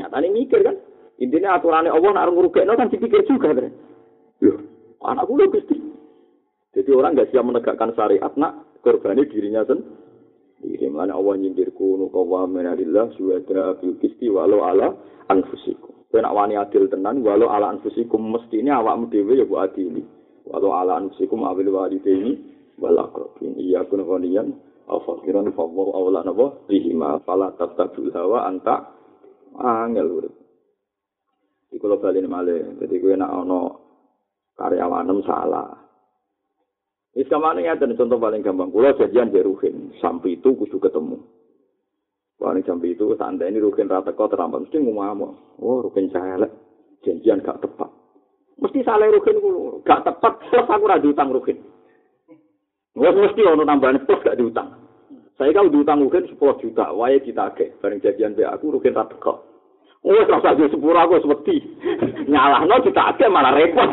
[0.00, 0.76] Nyatane mikir kan.
[1.20, 3.68] Intinya aturannya Allah nak ngurugekno kan dipikir juga kan.
[4.40, 4.58] Lho,
[5.04, 5.91] anakku lho Gusti.
[6.72, 10.88] Jadi orang nggak siap menegakkan syariat, nak korbani dirinya sendiri.
[10.88, 14.92] Mana Allah nyindir kunu kawamin adillah suwada bil kisti walau ala
[15.28, 16.06] anfusikum.
[16.12, 20.04] Kena wani adil tenan walau ala anfusikum mesti ini awak dewe ya bu adili.
[20.48, 21.68] Walau ala anfusikum awil
[22.04, 22.32] ini
[22.78, 23.56] wal akrabin.
[23.58, 24.52] Iya kun ghaniyan
[24.86, 28.92] afakiran fawwar awla nabo bihima fala tattabil hawa anta
[29.58, 30.34] angel urip.
[31.72, 32.76] Iku lo bali malih.
[32.78, 33.60] Dadi kowe nek ana
[34.60, 35.81] karyawanem salah.
[37.12, 38.72] Wis kamane ngaten contoh paling gampang.
[38.72, 41.20] Kula janjian di Ruhin, sampai itu kudu ketemu.
[42.40, 46.40] Paling sampai itu santai ini Ruhin rata kau terampak mesti ngomong, oh Ruhin saya
[47.04, 47.92] janjian gak tepat.
[48.56, 49.36] Mesti salah Ruhin
[49.84, 51.60] gak tepat plus aku ora diutang Ruhin.
[52.96, 54.72] Wes mesti ono tambahan plus gak diutang.
[55.36, 59.20] Saya kalau diutang Ruhin 10 juta, wae kita ke bareng janjian be aku Ruhin rata
[59.20, 59.51] kau.
[60.02, 63.86] Oh, rasa di sepuro aku no kita ada malah repot.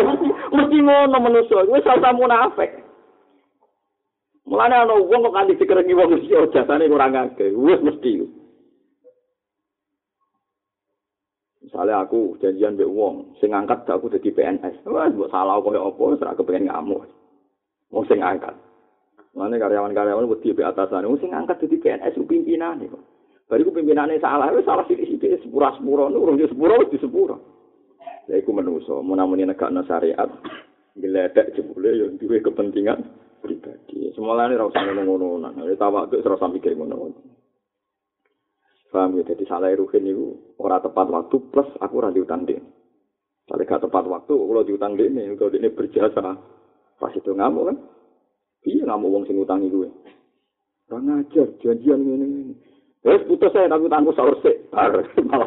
[0.54, 2.86] Mesti ngono manusia, gue salah munafik.
[4.46, 7.50] Mulane ana wong kok kanthi dikerengi wong mesti jasane kurang akeh.
[7.50, 8.22] Wis mesti.
[11.66, 14.86] Misalnya aku janjian mbek wong sing angkat aku dadi PNS.
[14.86, 17.10] Wah, mbok salah koyo apa wis ora kepengin ngamuk.
[17.90, 18.54] Wong sing angkat.
[19.34, 23.02] Mulane karyawan-karyawan wedi be atasan, wong sing angkat dadi PNS pimpinan kok.
[23.46, 25.05] Bariku pimpinannya salah, wis salah sithik-sithik
[25.46, 27.36] sepura-sepura, urung di sepura di sepura.
[28.26, 30.26] Ya iku menungso, mun namune negakno syariat,
[30.96, 33.04] Geledek jebule yo duwe kepentingan
[33.44, 34.08] pribadi.
[34.16, 35.52] Semolane ora usah ngono-ngono.
[35.52, 37.12] Nek tawaduk ora usah mikir ngono.
[38.88, 42.64] Paham ya, jadi salah ruhin itu ora tepat waktu plus aku ora diutang dia.
[43.44, 46.18] Kalau gak tepat waktu, kalau diutang dia ini, kalau dia berjasa,
[46.96, 47.76] pas itu ngamuk kan?
[48.64, 49.92] Iya ngamuk wong sing utangi gue.
[50.88, 52.54] Ora ngajar, janjian ini ini.
[53.06, 54.34] Wes putus saya tapi utangku sahur.
[54.74, 55.46] Malah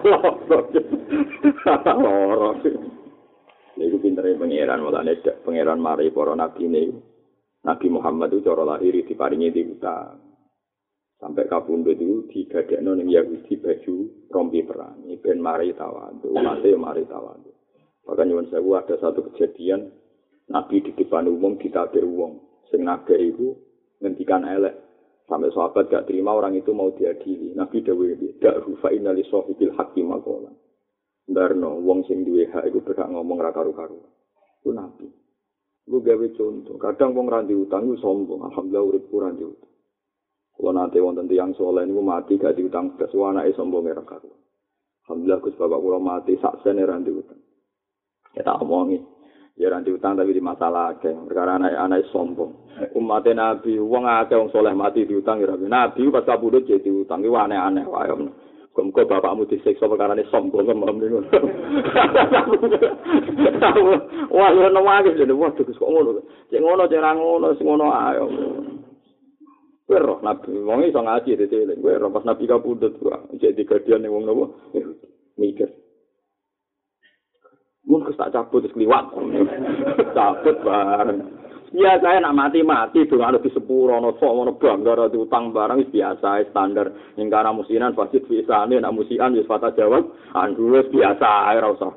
[1.99, 2.55] loro.
[3.79, 6.99] Niku pintere pangeran mulane pangeran mari para nabi niku.
[7.63, 10.29] Nabi Muhammad itu cara lahir diparingi diutang.
[11.19, 13.95] sampai kapundhut itu digadekno ning Yahudi baju
[14.31, 17.51] rompi perang ben mari tawadhu mate mari tawadhu
[18.07, 19.91] maka nyuwun sewu ada satu kejadian
[20.49, 23.53] Nabi di depan umum ditabir wong sing nagih iku
[23.99, 24.79] ngendikan elek
[25.29, 30.01] sampai sahabat gak terima orang itu mau diadili Nabi dawuh dak rufa innali sahibil haqqi
[30.01, 30.49] maqala
[31.29, 34.01] Darno, wong sing duwe hak iku berhak ngomong ra karu-karu.
[34.65, 35.05] Ku nabi.
[35.85, 39.69] Gue gawe contoh, kadang wong ra utang ku sombong, alhamdulillah urip kurang diutang.
[40.57, 44.33] Kalau nanti wonten tiang soleh ini mati gak diutang belas, wah anaknya sombong ya karu.
[45.05, 47.41] Alhamdulillah Gus Bapak kalau mati saksen ya ranti utang.
[48.33, 48.97] Ya tak omongi.
[49.59, 51.11] Ya ranti utang tapi di masalah akeh.
[51.27, 52.55] Perkara anak anak sombong.
[52.95, 56.07] Umatnya Nabi, uang akeh wong soleh mati diutang ya Nabi.
[56.07, 57.27] Pas kabudut jadi diutang.
[57.27, 58.15] Wah aneh-aneh wah ya.
[58.71, 61.19] Kok bapakmu disiksa perkara ini sombong kan malam ini.
[64.31, 66.23] Wah, lu nangis jadi wah kok ngono.
[66.47, 68.25] Cek ngono, cek ngono, ngono ayo.
[69.89, 71.75] Kowe roh nabi wong iso ngaji dite.
[71.81, 72.63] Kowe roh pas nabi kok
[73.41, 74.55] cek digadian ning wong nopo?
[75.35, 75.78] Mikir.
[77.89, 79.09] Mungkin tak cabut terus liwat.
[80.15, 81.19] cabut bareng.
[81.69, 86.49] Ya saya nak mati-mati dengan di sepuro no sok no bangga ada utang barang biasa
[86.49, 86.93] standar.
[87.17, 90.05] Yang karena musinan pasti bisa ini nak musian di fata jawab.
[90.33, 91.89] Andues biasa air rasa.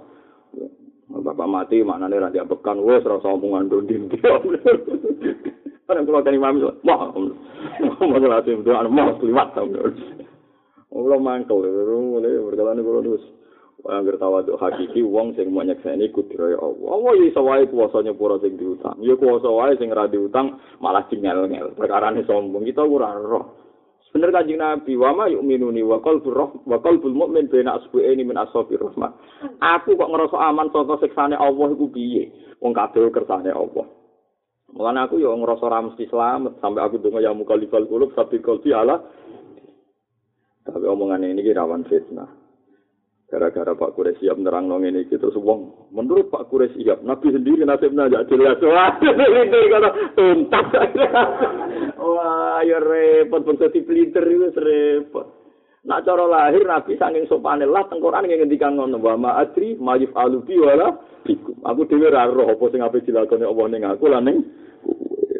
[1.12, 4.08] Bapak mati mana nih rakyat bekan wes rasa omongan dondin.
[5.84, 7.12] Padahal kalau tadi mami wah
[8.00, 9.68] mau ngelatih doa mau liwat tau.
[10.92, 13.24] Ulo mangkel, ulo berjalan ulo terus.
[13.82, 16.88] Angger tawaduk hakiki wong sing mau nyekseni kudroya Allah.
[16.94, 18.94] Allah iso wae kuwasa nyepuro sing diutang.
[19.02, 21.74] Ya kuwasa wae sing ora diutang malah cingel-ngel.
[21.74, 23.58] Perkarane sombong kita ora roh.
[24.12, 28.36] Bener kanjeng Nabi, wa ma yu'minuni wa qalbur roh wa qalbul mukmin baina asbu'aini min
[28.36, 29.08] ashabir rahmah.
[29.58, 32.28] Aku kok ngerasa aman saka siksane Allah iku piye?
[32.60, 33.88] Wong kabeh kersane Allah.
[34.76, 38.70] Mulane aku yo ngrasa ora mesti selamat sampai aku donga ya mukalifal kulub sabi kalbi
[38.76, 39.00] ala.
[40.62, 42.41] Tapi omongan ini rawan fitnah.
[43.32, 45.88] Gara-gara Pak Kures siap nerang nong ini gitu wong.
[45.88, 48.60] Menurut Pak Kures siap, Nabi sendiri nasibnya aja jelas.
[48.68, 50.66] Wah, itu kalau tuntas.
[52.12, 55.24] Wah, ya repot bangsa pelintir itu repot.
[55.88, 60.60] Nak cara lahir Nabi saking sopane lah tengkoran yang ngendikan ngono wa ma adri alubi
[60.60, 60.92] wala
[61.24, 61.56] bikum.
[61.64, 64.38] Aku dhewe ra roh apa sing ape dilakoni Allah aku lan ning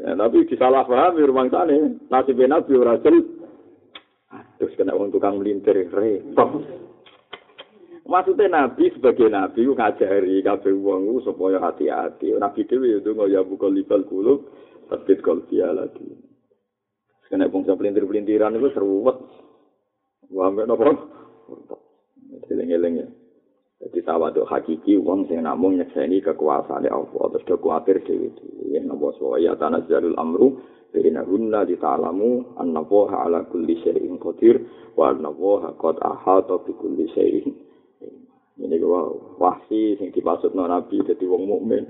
[0.02, 1.14] tapi disalah paham
[1.46, 6.81] sana nasib nabi ora terus kena wong tukang melintir repot
[8.12, 12.36] maksudnya nabi sebagai nabi ngajari kabeh wong supaya hati-hati.
[12.36, 14.52] Nabi dhewe itu ya buka libal kulub
[14.92, 16.04] terbit kolbia lagi.
[17.32, 19.16] Kena wong pelintir-pelintiran itu seruwet.
[20.28, 20.84] Wah, mbak nopo?
[22.52, 23.08] Eling-eling ya.
[23.82, 27.24] Jadi tawaduk hakiki wong sing namung nyekseni kekuasaan Allah.
[27.32, 28.76] Terus do kuwatir dhewe dhewe.
[28.76, 30.60] Yen napa ya tanazzalul amru
[30.92, 34.60] Bina hunna di ta'alamu anna woha ala kulli syai'in qadir
[34.92, 37.71] wa anna woha qad ahata bi kulli syai'in
[38.62, 39.10] ini gua
[39.42, 41.84] wahsi sing dimaksud nabi jadi wong mukmin.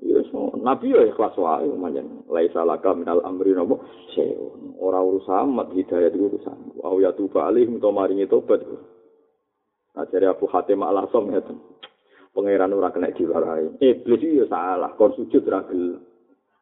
[0.00, 3.84] Ya so, nabi ya ikhlas wae manjen laisa laka minal amri nopo?
[4.16, 6.80] Syai'un ora urusan mat hidayah itu urusan.
[6.80, 8.64] Au ya tuba alih to maringi tobat
[9.90, 11.42] Ajari Abu Hatim al-Asom ya
[12.30, 13.76] Pangeran ora kena diwarai.
[13.82, 15.66] Iblis ya salah, kon sujud ora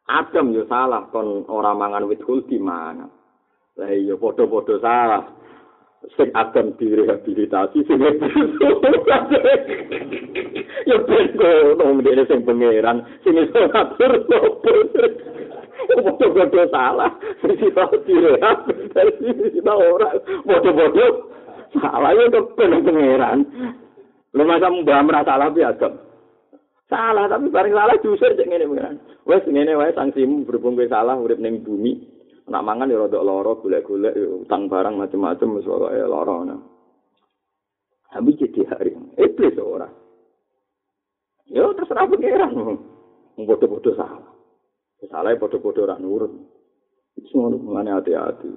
[0.09, 3.05] Adam ya salah, kon ora mangan wit di mana.
[3.77, 5.23] Lah iya padha-padha salah.
[5.99, 7.99] Sing Adam direhabilitasi sing
[10.89, 14.71] Ya ben kono ndene sing pangeran sing iso ngatur opo.
[15.89, 17.11] Padha-padha salah,
[17.43, 20.15] sing kita direhabilitasi sing ora
[20.47, 21.05] padha-padha
[21.75, 23.39] salah ya kok penuh pangeran.
[24.39, 25.87] Lu masa mbah merasa salah biasa.
[26.87, 28.95] Salah tapi bareng salah justru cek ngene pangeran.
[29.27, 32.18] Wes ngene wae sanksimu berhubung kowe salah urip ning bumi.
[32.49, 36.57] Nak mangan ya rada lara golek-golek utang barang macam-macam wis wae lara ana.
[38.09, 39.85] Tapi jadi hari iblis ora.
[41.45, 42.53] Ya terserah pangeran.
[43.37, 44.33] Bodoh-bodoh salah.
[45.05, 46.33] Salah bodoh-bodoh ora nurut.
[47.29, 48.49] Semua mengenai hati-hati.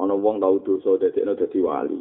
[0.00, 2.00] ana wong tau dosa dadekno dadi wali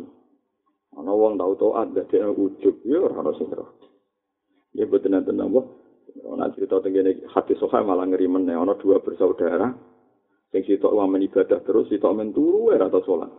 [0.96, 3.50] ana wong tau taat dadekno ujug ya ora ono sing
[4.78, 5.62] ya boten enten napa
[6.30, 9.74] Ana cerita tengene hati soha malah ngeri meneh ana dua bersaudara
[10.50, 13.30] sing sitok wamen ibadah terus sitok men turu ora tau salat.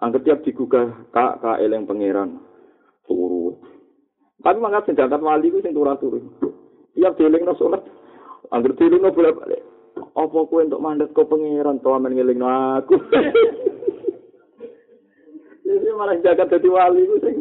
[0.00, 2.42] Angger tiap digugah kak kak eleng pangeran
[3.06, 3.54] turu.
[4.40, 6.18] Tapi mangkat sejagat wali ku sing turu-turu.
[6.96, 7.84] Tiap dielingno salat.
[8.50, 9.62] Angger dielingno bolak-balik.
[10.16, 12.48] Apa kowe entuk mandat kok pangeran to amen ngelingno
[12.80, 12.96] aku.
[15.70, 17.36] Jadi malah jagat dadi wali ku sing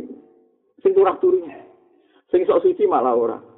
[0.85, 1.49] sing turah-turu.
[2.29, 3.48] Sing sok suci malah ora.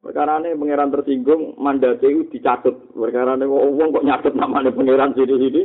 [0.00, 2.88] Perkara ini pangeran tersinggung, mandat itu dicatut.
[2.96, 5.62] Perkara ini wong kok nyatut namanya pangeran sini-sini.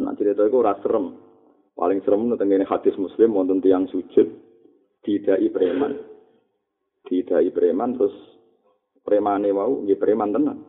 [0.00, 1.12] Nah cerita itu ora serem.
[1.76, 4.26] Paling serem itu tentang hadis muslim, wonten tiang sujud,
[5.04, 5.92] tidak preman.
[7.04, 8.16] Tidak preman, terus
[9.04, 10.64] preman wau, ya preman tenan.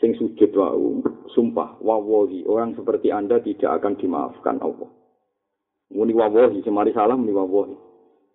[0.00, 1.04] Sing sujud wau,
[1.36, 4.88] sumpah, wawahi, orang seperti anda tidak akan dimaafkan Allah.
[5.92, 7.89] Muni wawahi, semari salam, muni wawahi.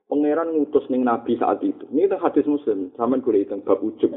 [0.05, 1.89] Pangeran ngutus ning Nabi saat itu.
[1.89, 4.13] Ini itu hadis Muslim, sampean gue itu bab ujub.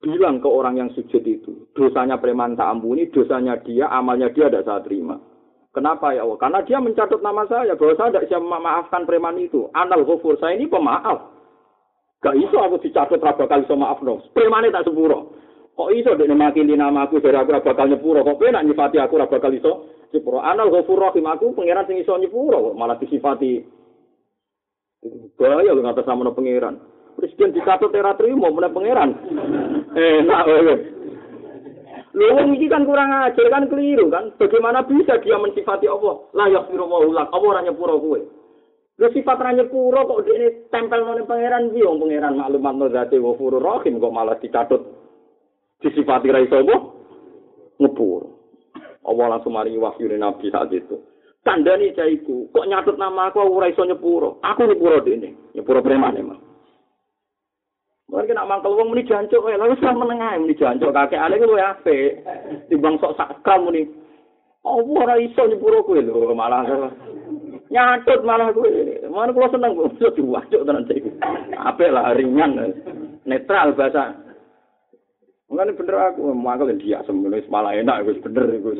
[0.00, 4.64] Bilang ke orang yang sujud itu, dosanya preman tak ampuni, dosanya dia, amalnya dia tidak
[4.64, 5.20] saya terima.
[5.76, 6.40] Kenapa ya Allah?
[6.40, 9.68] Karena dia mencatat nama saya, bahwa saya tidak siap memaafkan preman itu.
[9.76, 11.40] Anal ghafur, saya ini pemaaf.
[12.20, 14.20] Gak iso aku dicatat raba kali so maaf dong.
[14.36, 15.32] Preman tak sepuro.
[15.72, 18.20] Kok iso dia makili nama aku dari aku raba kali nyepuro.
[18.20, 20.44] Kok penak nyifati aku raba kali so sepuro.
[20.44, 22.76] Anal ghafur rahim aku, pengiran sing iso nyepuro.
[22.76, 23.64] Malah disifati
[25.40, 26.76] Bahaya lu ngatas sama pangeran.
[27.16, 29.10] Presiden dikatut era terima mulai pangeran.
[29.96, 30.74] Enak wewe.
[32.10, 34.34] Lu ini kan kurang ajar kan keliru kan.
[34.36, 36.20] Bagaimana bisa dia mensifati Allah?
[36.36, 37.32] Layak firu ulak.
[37.32, 38.20] Allah orangnya pura kue.
[39.00, 41.88] Lu sifat ranya pura kok ini tempel nolin pangeran dia.
[41.88, 44.82] Pangeran maklumat no zati wa furu kok malah dikatut.
[45.80, 46.80] Disifati raiso Allah.
[47.80, 48.22] Ngepur.
[49.00, 51.00] Allah langsung mari wahyu Nabi saat itu.
[51.40, 54.36] Tandani caiku, kok nyatut nama aku ora iso nyepuro.
[54.44, 56.36] Aku nyepuro dene, nyepuro preman emang.
[58.12, 61.48] Mungkin nak mangkel wong muni jancuk wae, lha wis meneng muni jancuk kakek ale ku
[61.48, 62.20] luwe apik.
[62.68, 63.88] Timbang sok sakal muni.
[64.68, 66.92] Oh, ora iso nyepuro kowe lho, malah
[67.72, 68.68] nyatut malah kowe.
[69.08, 71.08] Mana kula seneng kok iso diwacuk tenan caiku.
[71.56, 72.76] Apik lah ringan.
[73.24, 74.12] Netral bahasa.
[75.48, 78.76] Mungkin bener aku, mangkel dia semuanya malah enak, wis bener iku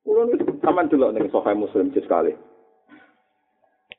[0.00, 2.32] Kulo niku sampean delok ning Sahih Muslim sekali.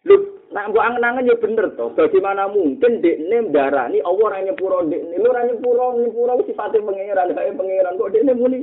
[0.01, 0.15] Lho,
[0.49, 1.93] nak mbok angen-angen ya bener to.
[1.93, 5.15] Bagaimana mungkin dekne ndarani Allah ora nyepuro dekne.
[5.21, 8.59] Lho ora nyepuro, nyepuro sifate pangeran, kae pangeran kok dekne muni.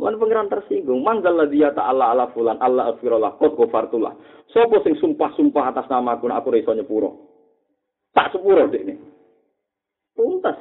[0.00, 4.16] Wan pangeran tersinggung, manggal ladzi ta'ala ala fulan Allah afirullah qad ghafartullah.
[4.50, 7.10] Sopo sing sumpah-sumpah atas nama aku aku iso nyepuro.
[8.10, 8.98] Tak sepuro dekne.
[10.18, 10.58] Tuntas.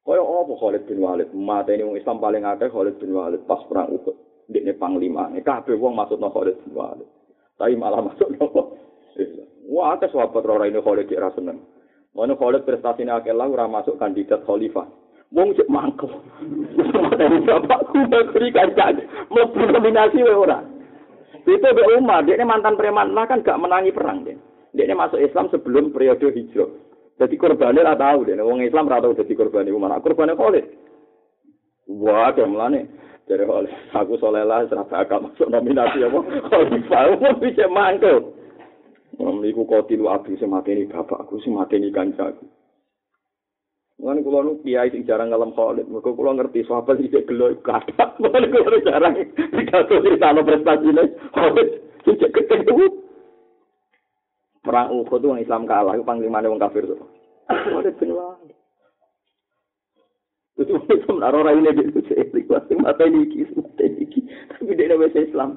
[0.00, 1.28] Kaya apa Khalid bin Walid?
[1.36, 4.16] Mata ini Islam paling akeh Khalid bin Walid pas perang Uhud.
[4.50, 5.28] Dikne panglima.
[5.44, 7.08] Kabeh wong masukno Khalid bin Walid.
[7.60, 8.48] Tapi malah masukno
[9.70, 11.62] Wah, akeh sahabat ora ini Khalid ora seneng.
[12.16, 14.88] Mana Khalid prestasine akeh lah ora masuk kandidat khalifah.
[15.30, 16.10] Wong cek mangkel.
[17.46, 19.06] Bapakku bakri kancane.
[19.30, 20.58] Mlebu nominasi wae ora.
[21.46, 24.36] Itu be Umar, dia mantan preman lah kan gak menangi perang dia.
[24.76, 26.68] Dia masuk Islam sebelum periode hijrah.
[27.20, 30.64] Jadi korbannya lah tahu deh, wong Islam lah tahu jadi korbannya mana korbannya Khalid.
[32.00, 32.88] Wah, ada melane
[33.28, 33.92] dari Khalid.
[33.92, 36.16] Aku soleh lah, serah bakal masuk nominasi apa?
[36.48, 38.32] Khalifah, mau bisa mantul.
[39.20, 42.48] Memiliku kotil abu semateni bapak aku semateni kancaku.
[44.00, 48.16] Mulane kula nu kiai sing jarang ngalem Khalid, mergo kula ngerti sahabat iki gelo kathah.
[48.16, 51.04] Mulane kula jarang dikato cerita prestasine
[51.36, 51.68] Khalid
[52.08, 52.99] sing ketemu
[54.60, 56.96] perang Uhud wong Islam kalah iku panglimane wong kafir to.
[57.50, 58.14] Ada bin.
[60.60, 64.20] Itu itu menaruh ora ini itu sih, pasti mata iki, mata iki.
[64.52, 65.56] Tapi dia wes Islam.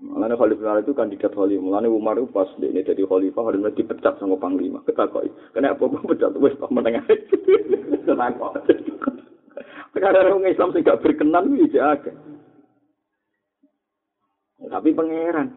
[0.00, 1.60] Mulane Khalifah itu kandidat Khalifah.
[1.60, 4.80] Mulane Umar itu pas dia ini jadi Khalifah, Khalifah dipecat sama Panglima.
[4.88, 5.28] Ketakoi.
[5.52, 6.32] Kenapa gue pecat?
[6.40, 7.04] Wes tak menengah.
[8.08, 8.64] Kenapa?
[9.92, 12.08] Karena orang Islam sih gak berkenan, itu aja.
[14.56, 15.52] Tapi pangeran.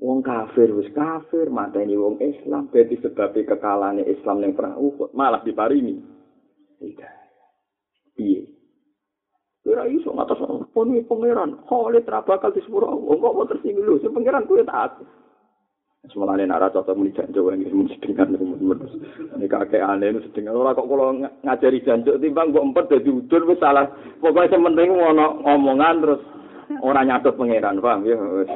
[0.00, 5.44] Wong kafir wis kafir mateni wong Islam berarti sebab kekalane Islam ning perang Uhud malah
[5.44, 6.00] diparingi
[8.16, 8.60] piye
[9.70, 10.40] Ora iso ngatas
[10.72, 12.90] poni pangeran, Khalid ra bakal disepuro.
[12.90, 14.98] Wong kok tersinggung lho, sing pangeran kuwi tak.
[16.08, 18.88] Semalane nara cocok muni janjo wae mesti sedengan teman-teman.
[19.36, 20.56] Ini kakek aneh itu sedengan.
[20.56, 21.12] Ora kok kalau
[21.44, 23.84] ngajari janjo timbang kok empat dadi udur wis salah.
[24.16, 26.22] Pokoknya yang penting ngono ngomongan terus
[26.80, 28.16] ora nyatut pangeran, paham ya?
[28.16, 28.50] Wis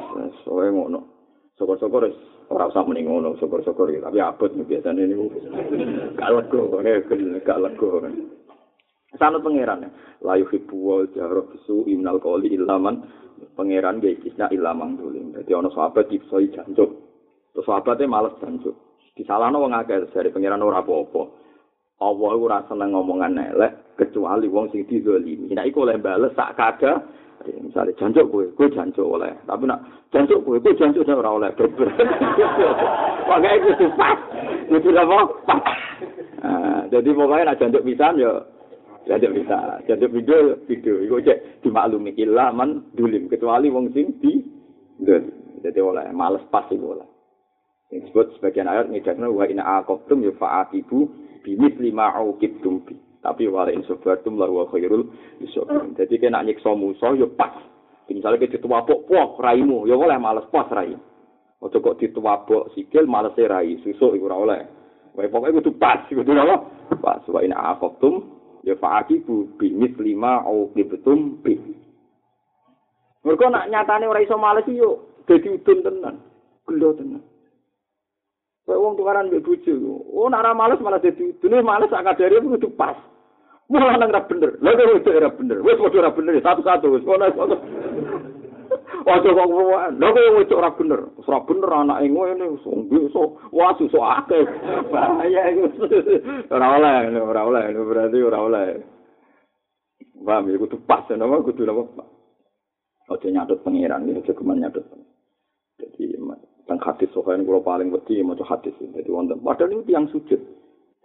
[0.49, 1.14] wis ngono.
[1.55, 2.11] Syukur-syukur
[2.51, 5.27] ora usah muni ngono syukur-syukur ya tapi abot biasane niku
[6.19, 6.61] gak lego
[7.43, 7.87] gak lego.
[9.15, 9.87] Sanut pangeran.
[10.27, 12.99] La yuhibbu wal jahra bisu imnal qoli ilaman
[13.55, 16.91] pangeran ge kisna ilamang dolim dadi ana sahabat dipsoi jancuk
[17.55, 18.75] terus sahabate males jancuk
[19.15, 21.23] Disalahno wong akeh dari pangeran ora apa-apa.
[22.03, 25.55] Allah ora seneng ngomongan elek kecuali wong sing dizalimi.
[25.55, 26.99] Nek iku oleh bales sak kada
[27.61, 29.31] misalnya jancuk kowe, kowe jancuk oleh.
[29.45, 31.49] Tapi nak jancuk kowe, kowe jancuk ora oleh.
[33.25, 34.17] Pokoke itu pas.
[34.69, 34.89] Itu?
[35.45, 35.61] Pas.
[36.45, 38.31] Nah, jadi pokoknya nak jancuk pisan ya
[39.05, 39.81] jancuk bisa.
[39.85, 44.41] Jancuk video video iku cek dimaklumi illa man dulim kecuali wong sing di
[45.65, 47.07] Jadi oleh males pas iku oleh.
[47.89, 51.09] Yang disebut sebagian ayat wa ina aqabtum ya fa'atibu
[51.45, 52.97] bimis lima aukib tumpi.
[53.25, 55.09] Tapi wala in sabartum la wa khairul
[55.41, 55.97] isabirin.
[55.97, 57.57] Jadi kena nyiksa musuh ya pas.
[58.05, 60.93] Misalnya kita dituwapok pok raimu, ya oleh males pas rai.
[61.57, 64.61] Ojo kok dituwapok sikil males rai, susuk iku ora oleh.
[65.17, 66.69] Wae pokoke kudu pas, kudu apa?
[67.01, 68.29] Pas wa in aqabtum
[68.61, 71.57] ya fa'aqibu bimis lima aukib tumpi.
[73.25, 76.15] Mereka nak nyatane ora iso males yo dadi udun tenan.
[76.69, 77.25] Gelo tenan.
[78.69, 79.73] Kayak wong tukaran mbek bojo.
[80.13, 82.93] Oh, nek ora males malah dadi dene males sak kadare kudu pas.
[83.65, 84.61] Malah nang ra bener.
[84.61, 85.57] Lah kok wedok ora bener.
[85.65, 87.25] Wis padha ora bener satu-satu wis ngono.
[89.05, 89.77] Waduh kok ngono.
[89.97, 90.99] Lah kok wedok ora bener.
[91.25, 94.43] Ora bener anake ngene iso iso wah iso akeh.
[94.93, 95.65] Bahaya iku.
[96.53, 98.67] Ora oleh, ora oleh, berarti ora oleh.
[100.25, 102.01] Paham ya, kudu pas, nama kudu apa?
[103.13, 104.81] Ojo nyatut pengiran, ojo kemen nyatut.
[105.77, 106.17] Jadi,
[106.65, 110.41] teng hadis sohain kula paling wedi maca hadis dadi wonten padahal niku tiyang sujud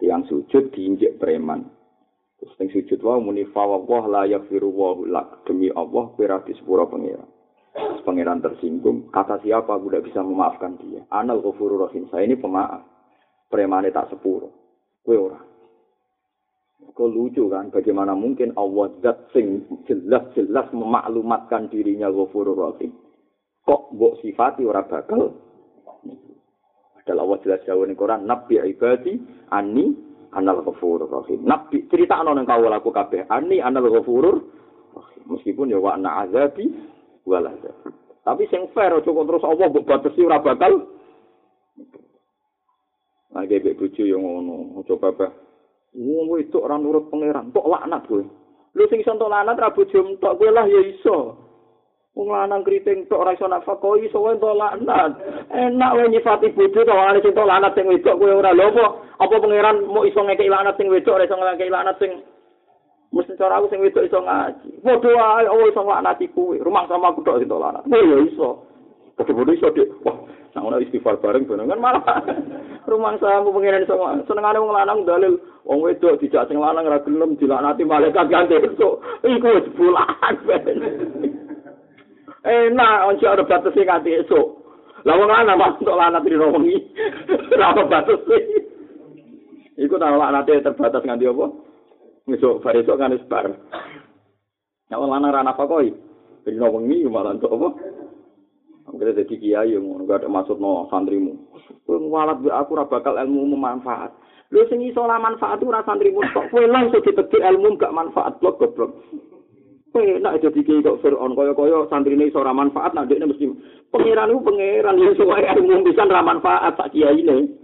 [0.01, 1.69] tiyang sujud diinjek preman
[2.41, 3.77] terus teng sujud wae muni fa wa
[4.09, 5.45] la yaghfiru wa lak.
[5.45, 8.41] Demi Allah kira di sepura pangeran.
[8.41, 9.13] Tersinggung.
[9.13, 9.77] Kata siapa?
[9.77, 11.05] Aku tidak bisa memaafkan dia.
[11.13, 12.09] Anal ghafurur rahim.
[12.09, 12.81] Saya ini pemaaf.
[13.47, 14.49] Premane tak sepuro.
[15.05, 15.39] Kowe ora.
[16.91, 22.91] Kok lucu kan, bagaimana mungkin Allah zat sing jelas-jelas memaklumatkan dirinya ghafurur rahim.
[23.63, 25.37] Kok mbok sifati ora bakal?
[26.97, 29.17] Padahal Allah jelas jauh ning Quran, Nabi ibadi
[29.49, 31.43] ani anal ghafurur rahim.
[31.43, 34.39] Nabi cerita ana nang kawula laku kabeh, ani anal ghafurur
[34.95, 35.23] rahim.
[35.27, 36.67] Meskipun ya wa ana azabi
[37.27, 37.47] wal
[38.21, 41.01] Tapi sing fair aja terus Allah mbok batesi ora bakal
[43.31, 45.27] Nah, kayak bojo yang ngono, coba apa?
[45.95, 48.27] Wong itu orang nurut pangeran, tok laknat gue.
[48.75, 51.39] Lu sing iso tok laknat ra bojo tok gue lah ya iso.
[52.11, 55.15] Wong lanang kriting tok ora iso nafkah iso wae to lanat.
[55.47, 58.87] Enak wae nyifati bojo to wong sing tok lanat sing wedok kowe ora lho
[59.21, 59.35] apa?
[59.37, 62.11] Pangeran mau iso ngekeki lanat sing wedok ora iso ngekeki lanat sing
[63.13, 64.69] mesti cara aku sing wedok iso ngaji.
[64.81, 66.57] Padha wae Allah iso nglaknati kowe.
[66.57, 67.85] Rumah sama aku tok sing tok lanat.
[67.85, 68.49] Oh ya iso.
[69.21, 69.89] Tapi bodoh iso dik.
[70.01, 70.17] Wah,
[70.57, 72.01] nang ana istighfar bareng ben kan malah
[72.91, 73.95] rumah sama pangeran iso
[74.25, 75.37] senengane wong lanang dalil
[75.69, 78.99] wong wedok dijak sing lanang ora gelem dilaknati malaikat ganti esuk.
[79.21, 80.33] Iku wis bulan.
[82.41, 84.65] enak once ada batas sing kanthi esuk
[85.05, 88.19] lah wong ana mas untuk lanat di ora ada batas
[89.81, 91.45] iku ta lanat terbatas nganti apa
[92.29, 93.49] esuk bar esuk kan wis bar
[94.93, 95.89] ya wong lanang ra napa koi
[96.45, 97.69] di romi malah untuk apa
[98.91, 101.37] Akhirnya jadi kiai yang nggak ada maksud no santrimu.
[101.87, 104.11] Kue ngwalat aku ora bakal ilmu memanfaat.
[104.51, 108.59] Lu sing iso lah manfaat ora santrimu kok kowe langsung ditegir ilmu gak manfaat blok
[108.59, 108.91] goblok.
[109.95, 113.47] Penak jadi kiai kok Fir'aun kaya-kaya santrine iso ra manfaat nak dekne mesti
[113.95, 117.60] pangeran iku pangeran ya suwae ilmu pisan ra manfaat sak kiyaine.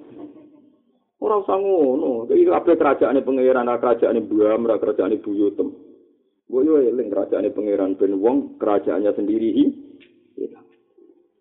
[1.28, 5.76] Ora usah ngono, iki kabeh kerajaane pangeran, kerajaane Buam, kerajaane Buyutem.
[6.48, 9.66] Gue yo eling kerajaane pangeran ben wong kerajaannya sendiri iki.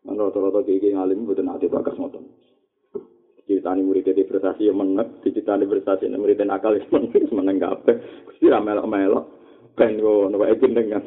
[0.03, 2.27] Kan rata-rata kiai ngalim mboten ate bakas ngoten.
[3.47, 8.27] Ceritani murid di prestasi yang menek, ceritani prestasi yang murid nakal yang menek, meneng kabeh.
[8.27, 9.37] Gusti ra melok-melok.
[9.77, 11.05] ben ngono wae jenengan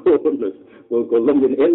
[0.00, 0.56] kulus
[0.88, 1.74] kulum yen en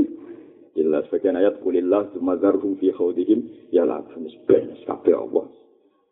[0.73, 5.45] jelas bagian ayat kulillah sumazarhum fi khawdihim ya la funis ben kabeh Allah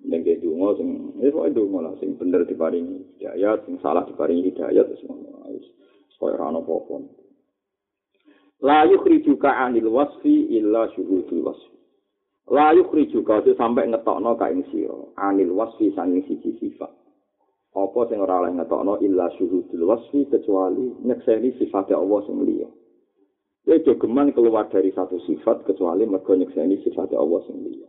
[0.04, 4.52] ning ge donga sing wis wae donga lah sing bener diparingi hidayat sing salah diparingi
[4.52, 5.66] hidayat wis ngono wis
[6.20, 6.96] koyo ora ono apa-apa
[8.64, 11.78] la yukhrijuka anil wasfi illa syuhudul wasfi
[12.52, 16.92] la yukhrijuka sampai ngetokno ka ing sira anil wasfi sanging siji sifat
[17.70, 22.70] apa sing ora oleh ngetokno illa syuhudul wasfi kecuali nyekseni sifat Allah sing liya.
[23.70, 27.86] Ya jogeman keluar dari satu sifat kecuali mergo nyekseni sifat Allah sing liya.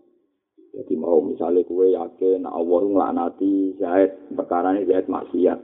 [0.71, 5.59] Jadi mau misalnya kue yakin Allah nglaknati Zaid perkara ini Zaid maksiat.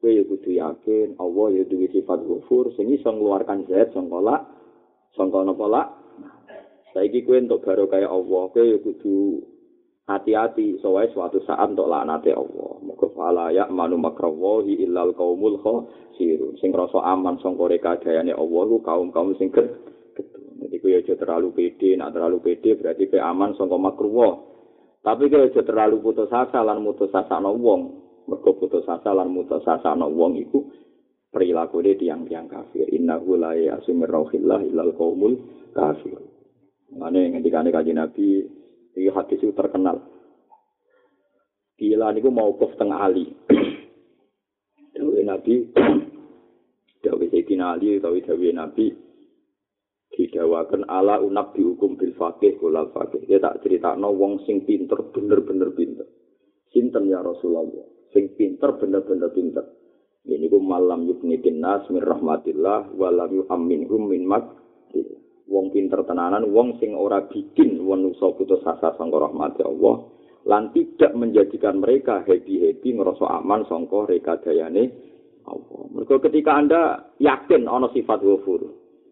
[0.00, 4.42] Kue ya kudu yakin Allah ya duwe sifat ghafur sing iso ngeluarkan Zaid sangka lak
[5.16, 5.88] sangka napa lak.
[6.90, 9.46] Saiki kue untuk baru kayak Allah, kue ya kudu
[10.10, 12.82] hati-hati soalnya suatu saat untuk laknati Allah.
[12.82, 16.58] Muga fala ya manu makrawahi illal qaumul khasirun.
[16.58, 19.70] Sing rasa aman sangka rekadayane Allah ku kaum-kaum sing get.
[20.60, 24.49] Jadi ku ya terlalu pede, nak terlalu pede berarti ke aman sangka makruwah.
[25.00, 27.82] Tapi kalau aja terlalu putus asa lan putus asa no wong,
[28.28, 30.60] mergo putus asa lan putus asa no wong iku
[31.32, 32.84] perilaku dia tiang-tiang kafir.
[32.92, 35.40] Inna la yasumir rauhillah ilal qaumul
[35.72, 36.20] kafir.
[36.90, 38.44] Mane ketika kaji Nabi,
[38.98, 40.02] ini hadis itu terkenal.
[41.80, 43.24] Gila niku mau kuf tengah ali.
[45.00, 45.70] Dawe Nabi,
[47.06, 48.92] Dawe Sayyidina Ali, Dawe Dawe Nabi,
[50.14, 53.22] didawakan ala unab dihukum bil fakih kulal fakih.
[53.26, 56.06] Dia tak cerita no wong sing pinter bener-bener pinter.
[56.70, 57.86] Sinten ya Rasulullah.
[58.10, 59.64] Sing pinter bener-bener pinter.
[60.26, 64.44] Ini ku malam yubnitin nas min rahmatillah walam yu'amminhum min mak.
[65.50, 70.06] Wong pinter tenanan, wong sing ora bikin manusa putus asa sangka rahmati Allah
[70.46, 74.94] lan tidak menjadikan mereka happy-happy ngerasa aman sangka rekadayane
[75.44, 75.80] Allah.
[75.90, 78.62] Mergo ketika Anda yakin ana sifat ghafur,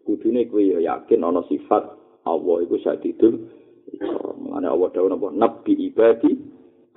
[0.09, 1.85] kudune kowe ya yakin ana sifat
[2.25, 3.45] Allah iku sadidul
[4.41, 5.29] mengane Allah dawuh napa?
[5.33, 6.31] Nabi ibadi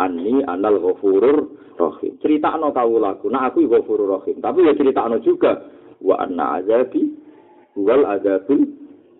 [0.01, 1.39] anni anal ghafurur
[1.77, 2.17] rahim.
[2.21, 4.41] Critakno kawulaku nah aku ghafurur rahim.
[4.41, 5.69] Tapi ya critakno juga.
[6.03, 7.15] Wa anna azabi
[7.79, 8.63] wal azabul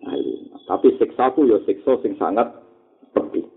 [0.09, 0.41] alim.
[0.63, 2.49] Tapi siksaku ya siksa sing sangat
[3.15, 3.47] pedih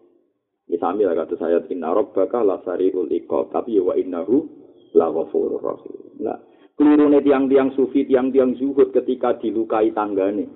[0.66, 3.51] Misami lah kata saya inna rabbaka la sariul iqab.
[3.55, 4.47] Tapi ya wa innahu
[4.95, 5.99] la ghafurur rahim.
[6.22, 6.39] Nah,
[6.77, 10.47] kelirune tiang-tiang sufi, tiang-tiang zuhud ketika dilukai tanggane.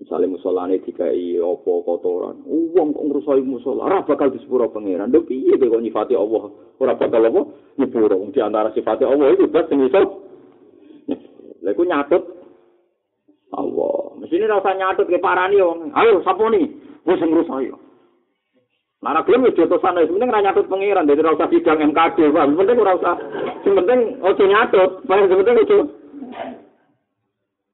[0.00, 2.40] Misalnya musolane dikai opo kotoran.
[2.48, 3.84] Uang kok ngerusai musola.
[3.84, 5.12] Ora bakal disepuro pangeran.
[5.12, 6.48] Lho piye kok nyifati Allah.
[6.80, 7.40] Ora bakal apa?
[7.76, 8.16] Nyepuro.
[8.32, 10.24] Di antara sifati Allah itu bas sing iso.
[11.60, 12.24] Lha nyatut
[13.52, 14.16] Allah.
[14.24, 15.92] Mesine ora usah nyatut ke parani wong.
[15.92, 16.64] Ayo sapa ni?
[17.04, 17.68] Wis ngrusai.
[19.00, 22.52] Nara gelem wis jotosan wis penting ora nyatut pangeran dadi ora usah sidang MKD, Pak.
[22.52, 23.14] Ora usah.
[23.64, 24.90] Sing penting ojo nyatut.
[25.08, 25.78] Paling penting ojo.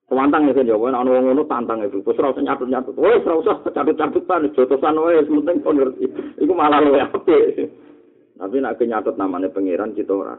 [0.07, 1.99] Kewantang ya kan ya, ana wong ngono tantang itu.
[1.99, 2.95] Terus usah nyatut-nyatut.
[2.95, 6.07] Wis ora usah catut-catutan jotosan wae penting kon ngerti.
[6.39, 7.75] Iku malah luwe apik.
[8.39, 10.39] Tapi nek nyatut namanya pangeran kita ora.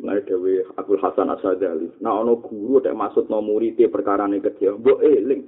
[0.00, 1.86] Mulai dewe Abdul Hasan Asadali.
[2.02, 4.82] Nah, ono guru ada maksud no muridnya perkara ini kecil.
[4.82, 5.42] Mbok eling.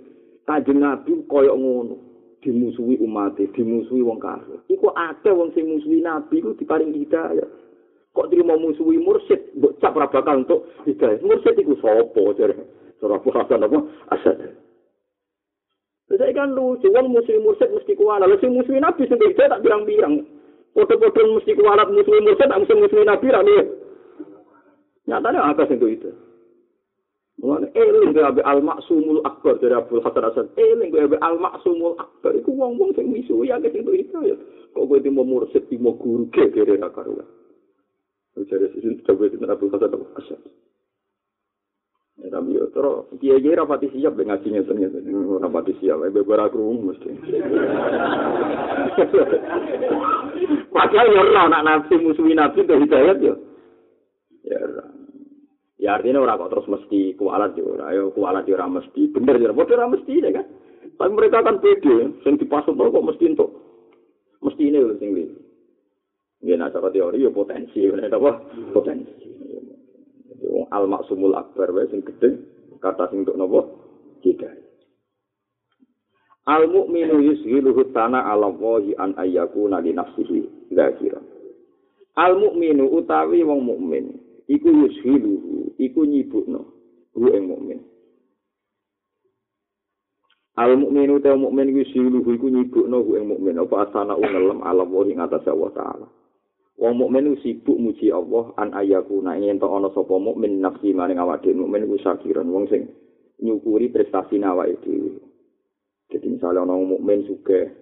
[0.47, 2.06] Kanjeng Nabi koyok ngono.
[2.45, 4.61] Dimusuhi umat, dimusuhi wong kafir.
[4.69, 7.49] Iku akeh wong sing musuhi nabi ku diparing hidayah.
[8.13, 11.21] Kok terima musuhi mursyid, mbok cap ora bakal untuk hidayah.
[11.21, 12.55] Mursyid iku sapa jare?
[12.97, 13.79] Surah Hasan apa?
[14.09, 14.57] Asad.
[16.07, 18.25] Saya kan lucu, wong musuhi mursyid mesti kuala.
[18.25, 20.25] Lalu sing musuhi nabi sing hidayah tak bilang-bilang.
[20.77, 23.65] Foto-foto mesti kualat musuhi mursyid, tak musuhi nabi lah nih.
[25.07, 26.26] Nyatanya apa sing itu?
[27.45, 30.47] Eling kowe al maksumul akbar dari Abdul Hasan Hasan.
[30.57, 34.37] Eling kowe al maksumul akbar iku wong-wong sing misuwi akeh sing itu ya.
[34.73, 37.21] Kok kowe timo mursid timo guru ke kere ra karo.
[38.37, 40.41] Jadi sisi coba itu Abdul Hasan Hasan.
[42.17, 44.99] Ya tapi yo terus kiai kiai rapati siap dengan ngajinya ternyata
[45.45, 47.13] rapati siap, beberapa kerung mesti.
[50.73, 53.37] Padahal yo nak nafsu musuhi nabi itu hidayat yo.
[54.49, 54.65] Ya,
[55.87, 57.95] Ya artinya orang kok terus mesti kualat ora.
[57.95, 59.07] Ayo kualat ya ora mesti.
[59.15, 60.47] Bener ya, bodoh ora mesti ya kan.
[60.99, 63.55] Tapi mereka kan pede, sing dipasut kok mesti untuk
[64.43, 65.39] mesti ini lho sing iki.
[66.43, 68.35] Ya nah cara teori ya potensi, bener apa?
[68.75, 69.31] Potensi.
[70.75, 72.35] Al maksumul akbar wae sing gedhe
[72.83, 73.71] kata sing untuk napa?
[74.27, 74.51] Jika.
[76.51, 81.23] Al mukminu yushiluhu tana ala wahi an ayyakuna li nafsihi dzakira.
[82.19, 86.61] Al mukminu utawi wong mukmin iku yushiluhu iku nyibukno
[87.15, 87.81] hu ing mukmin.
[90.57, 93.59] Al mukminu ta mukmin iku yushiluhu iku nyibukno hu ing mukmin.
[93.59, 96.07] Apa asana ngelem alam wa ing atas Allah taala?
[96.77, 101.49] Wong mukmin sibuk muji Allah an ayaku nek ento ana sapa mukmin nafsi maring awake
[101.57, 102.93] mukmin iku syakiran wong sing
[103.41, 105.17] nyukuri prestasi awake dhewe.
[106.13, 107.73] Jadi misalnya ana wong mukmin sugih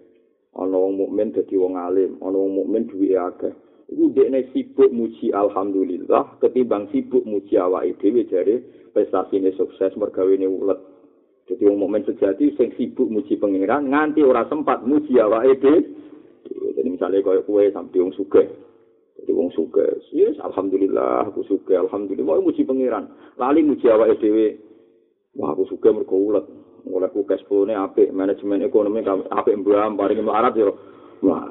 [0.55, 3.51] ana wong mukmin dadi wong alim ana wong mukmin duwe akeh
[3.91, 8.65] iku dekne sibuk muji alhamdulillah ketimbang sibuk muji awake dhewe jare
[8.95, 10.81] prestasine sukses mergawene ulet.
[11.45, 15.81] Dadi wong mukmin sejati sing sibuk muji pangeran nganti ora sempat muji awake dhewe.
[16.75, 18.45] Jadi misalnya kaya kue sampai wong suge
[19.15, 23.09] jadi wong suge yes alhamdulillah aku suge alhamdulillah mau muji pangeran.
[23.41, 24.59] Lali muji awake dhewe.
[25.39, 26.45] Wah aku suge mergo ulet.
[26.85, 29.01] Oleh ku cash flow manajemen ekonomi
[29.33, 30.77] apik mbam paring melarat yo.
[31.25, 31.49] Wah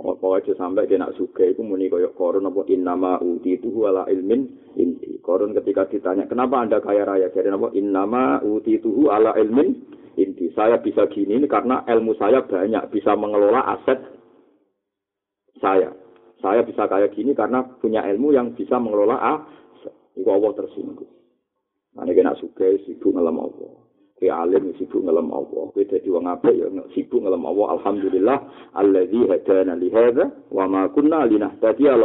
[0.00, 4.08] Apa aja sampai dia nak suka itu muni koyok korun apa innama uti itu ala
[4.08, 4.48] ilmin
[4.80, 5.20] inti.
[5.20, 9.76] Korun ketika ditanya kenapa anda kaya raya jadi apa innama uti itu ala ilmin
[10.16, 10.48] inti.
[10.56, 14.00] Saya bisa gini ini karena ilmu saya banyak bisa mengelola aset
[15.60, 15.92] saya.
[16.40, 19.92] Saya bisa kaya gini karena punya ilmu yang bisa mengelola aset.
[20.16, 21.12] Iku Allah tersinggung.
[21.90, 23.79] Nah, ini kena suka sibuk ngelam Allah.
[24.20, 25.72] Kowe alim sibuk ngelem Allah.
[25.72, 27.80] Kowe dadi wong apik ya sibuk ngelem Allah.
[27.80, 28.38] Alhamdulillah
[28.76, 31.96] alladzi hadana li hadza wa ma kunna linahtadiya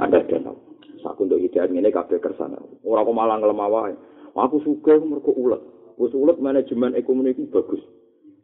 [0.00, 0.56] ada dana.
[1.04, 2.56] Saku untuk hidayah ngene kabeh kersane.
[2.80, 4.00] Ora kok malah ngelem awake.
[4.32, 5.60] Aku suka mergo ulet.
[6.00, 7.84] Wis ulet manajemen ekonomi itu bagus.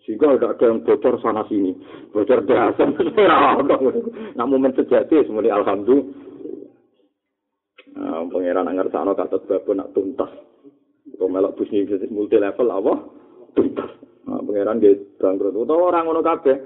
[0.04, 1.72] Sehingga ada ada yang bocor sana sini,
[2.12, 2.90] bocor dasar.
[4.36, 6.12] nah momen sejati semuanya alhamdulillah.
[7.92, 10.51] Nah, pangeran anggar sana kata bapak nak tuntas.
[11.22, 12.94] Kau melok bisnis multi level apa?
[14.26, 15.54] Nah, pangeran dia bangkrut.
[15.54, 16.58] Tahu orang ngono kabeh.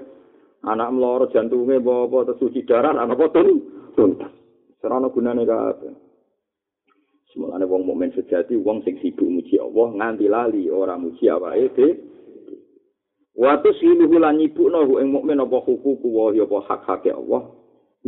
[0.65, 3.61] Anak meloro jantungnya bawa bawa tersuci darah, apa tun?
[3.93, 4.33] Tuntas.
[4.81, 5.93] Serana gunane kabeh.
[7.29, 11.93] Semulane wong mukmin sejati wong sing sibuk muji Allah nganti lali ora muji awake dhewe.
[13.37, 17.45] Watu siluhu lan nyibukno ing mukmin apa hukuku wa apa hak-hake Allah.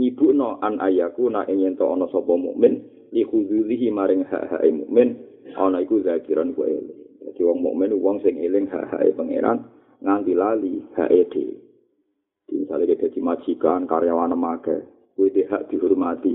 [0.02, 2.82] Nyibukno an ayaku na ing yen ana sapa mukmin
[3.14, 7.00] li khudulihi maring hak-hake mukmin ana iku zakiran ku eling.
[7.24, 9.66] Dadi wong mukmin wong sing eling hak-hake pangeran
[10.04, 11.56] nganti lali hake dhewe.
[12.50, 14.78] Misalnya kita dadi majikan, karyawan make,
[15.14, 16.34] kuwi hak dihormati.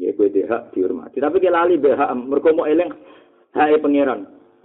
[0.00, 1.20] Ya kuwi hak dihormati.
[1.20, 2.90] Tapi ke lali be hak mergo mau eling
[3.52, 4.24] hake pangeran.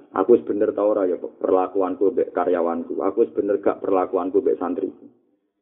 [0.10, 2.98] Aku wis bener ta ora ya perlakuanku mbek karyawanku.
[2.98, 4.90] Aku wis bener gak perlakuanku mbek santri.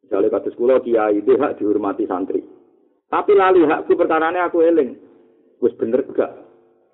[0.00, 2.40] Misalnya kados kula kiai hak dihormati santri.
[3.12, 4.96] Tapi lali hakku perkarane aku eling.
[5.60, 6.47] Wis bener gak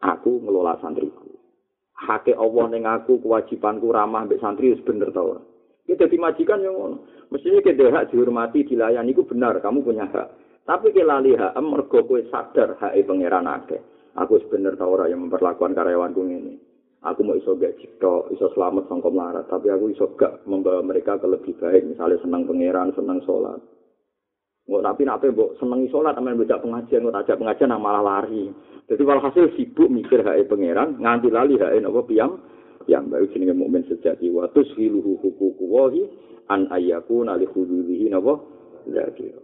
[0.05, 1.33] aku ngelola santriku.
[1.97, 5.41] Hake Allah ning aku kewajibanku ramah mbek santri wis bener ta ora.
[5.85, 6.97] Kita dadi majikan yang ngono.
[7.29, 10.29] Mestinya kita hak dihormati, dilayani itu benar, kamu punya hak.
[10.65, 13.81] Tapi kita lali hak, mergo kowe sadar hak pangeran akeh.
[14.17, 16.55] Aku sebener tau ora yang memperlakukan karyawanku ini.
[17.05, 21.21] aku mau iso gak cipto, iso selamat sangka melarat, tapi aku iso gak membawa mereka
[21.21, 23.61] ke lebih baik, misalnya senang pangeran, senang sholat.
[24.65, 28.49] Nggak, tapi nape mbok seneng sholat, aman belajar pengajian, nggak tajak pengajian, nang malah lari.
[28.89, 32.41] Jadi walhasil sibuk mikir hae pangeran, nganti lali hae nopo piam,
[32.89, 34.33] piam baru sini mukmin sejati.
[34.33, 36.03] Watus hiluhu hukuku wahi
[36.49, 38.41] an ayyaku nali hududihi nopo.
[38.89, 39.37] Lagi.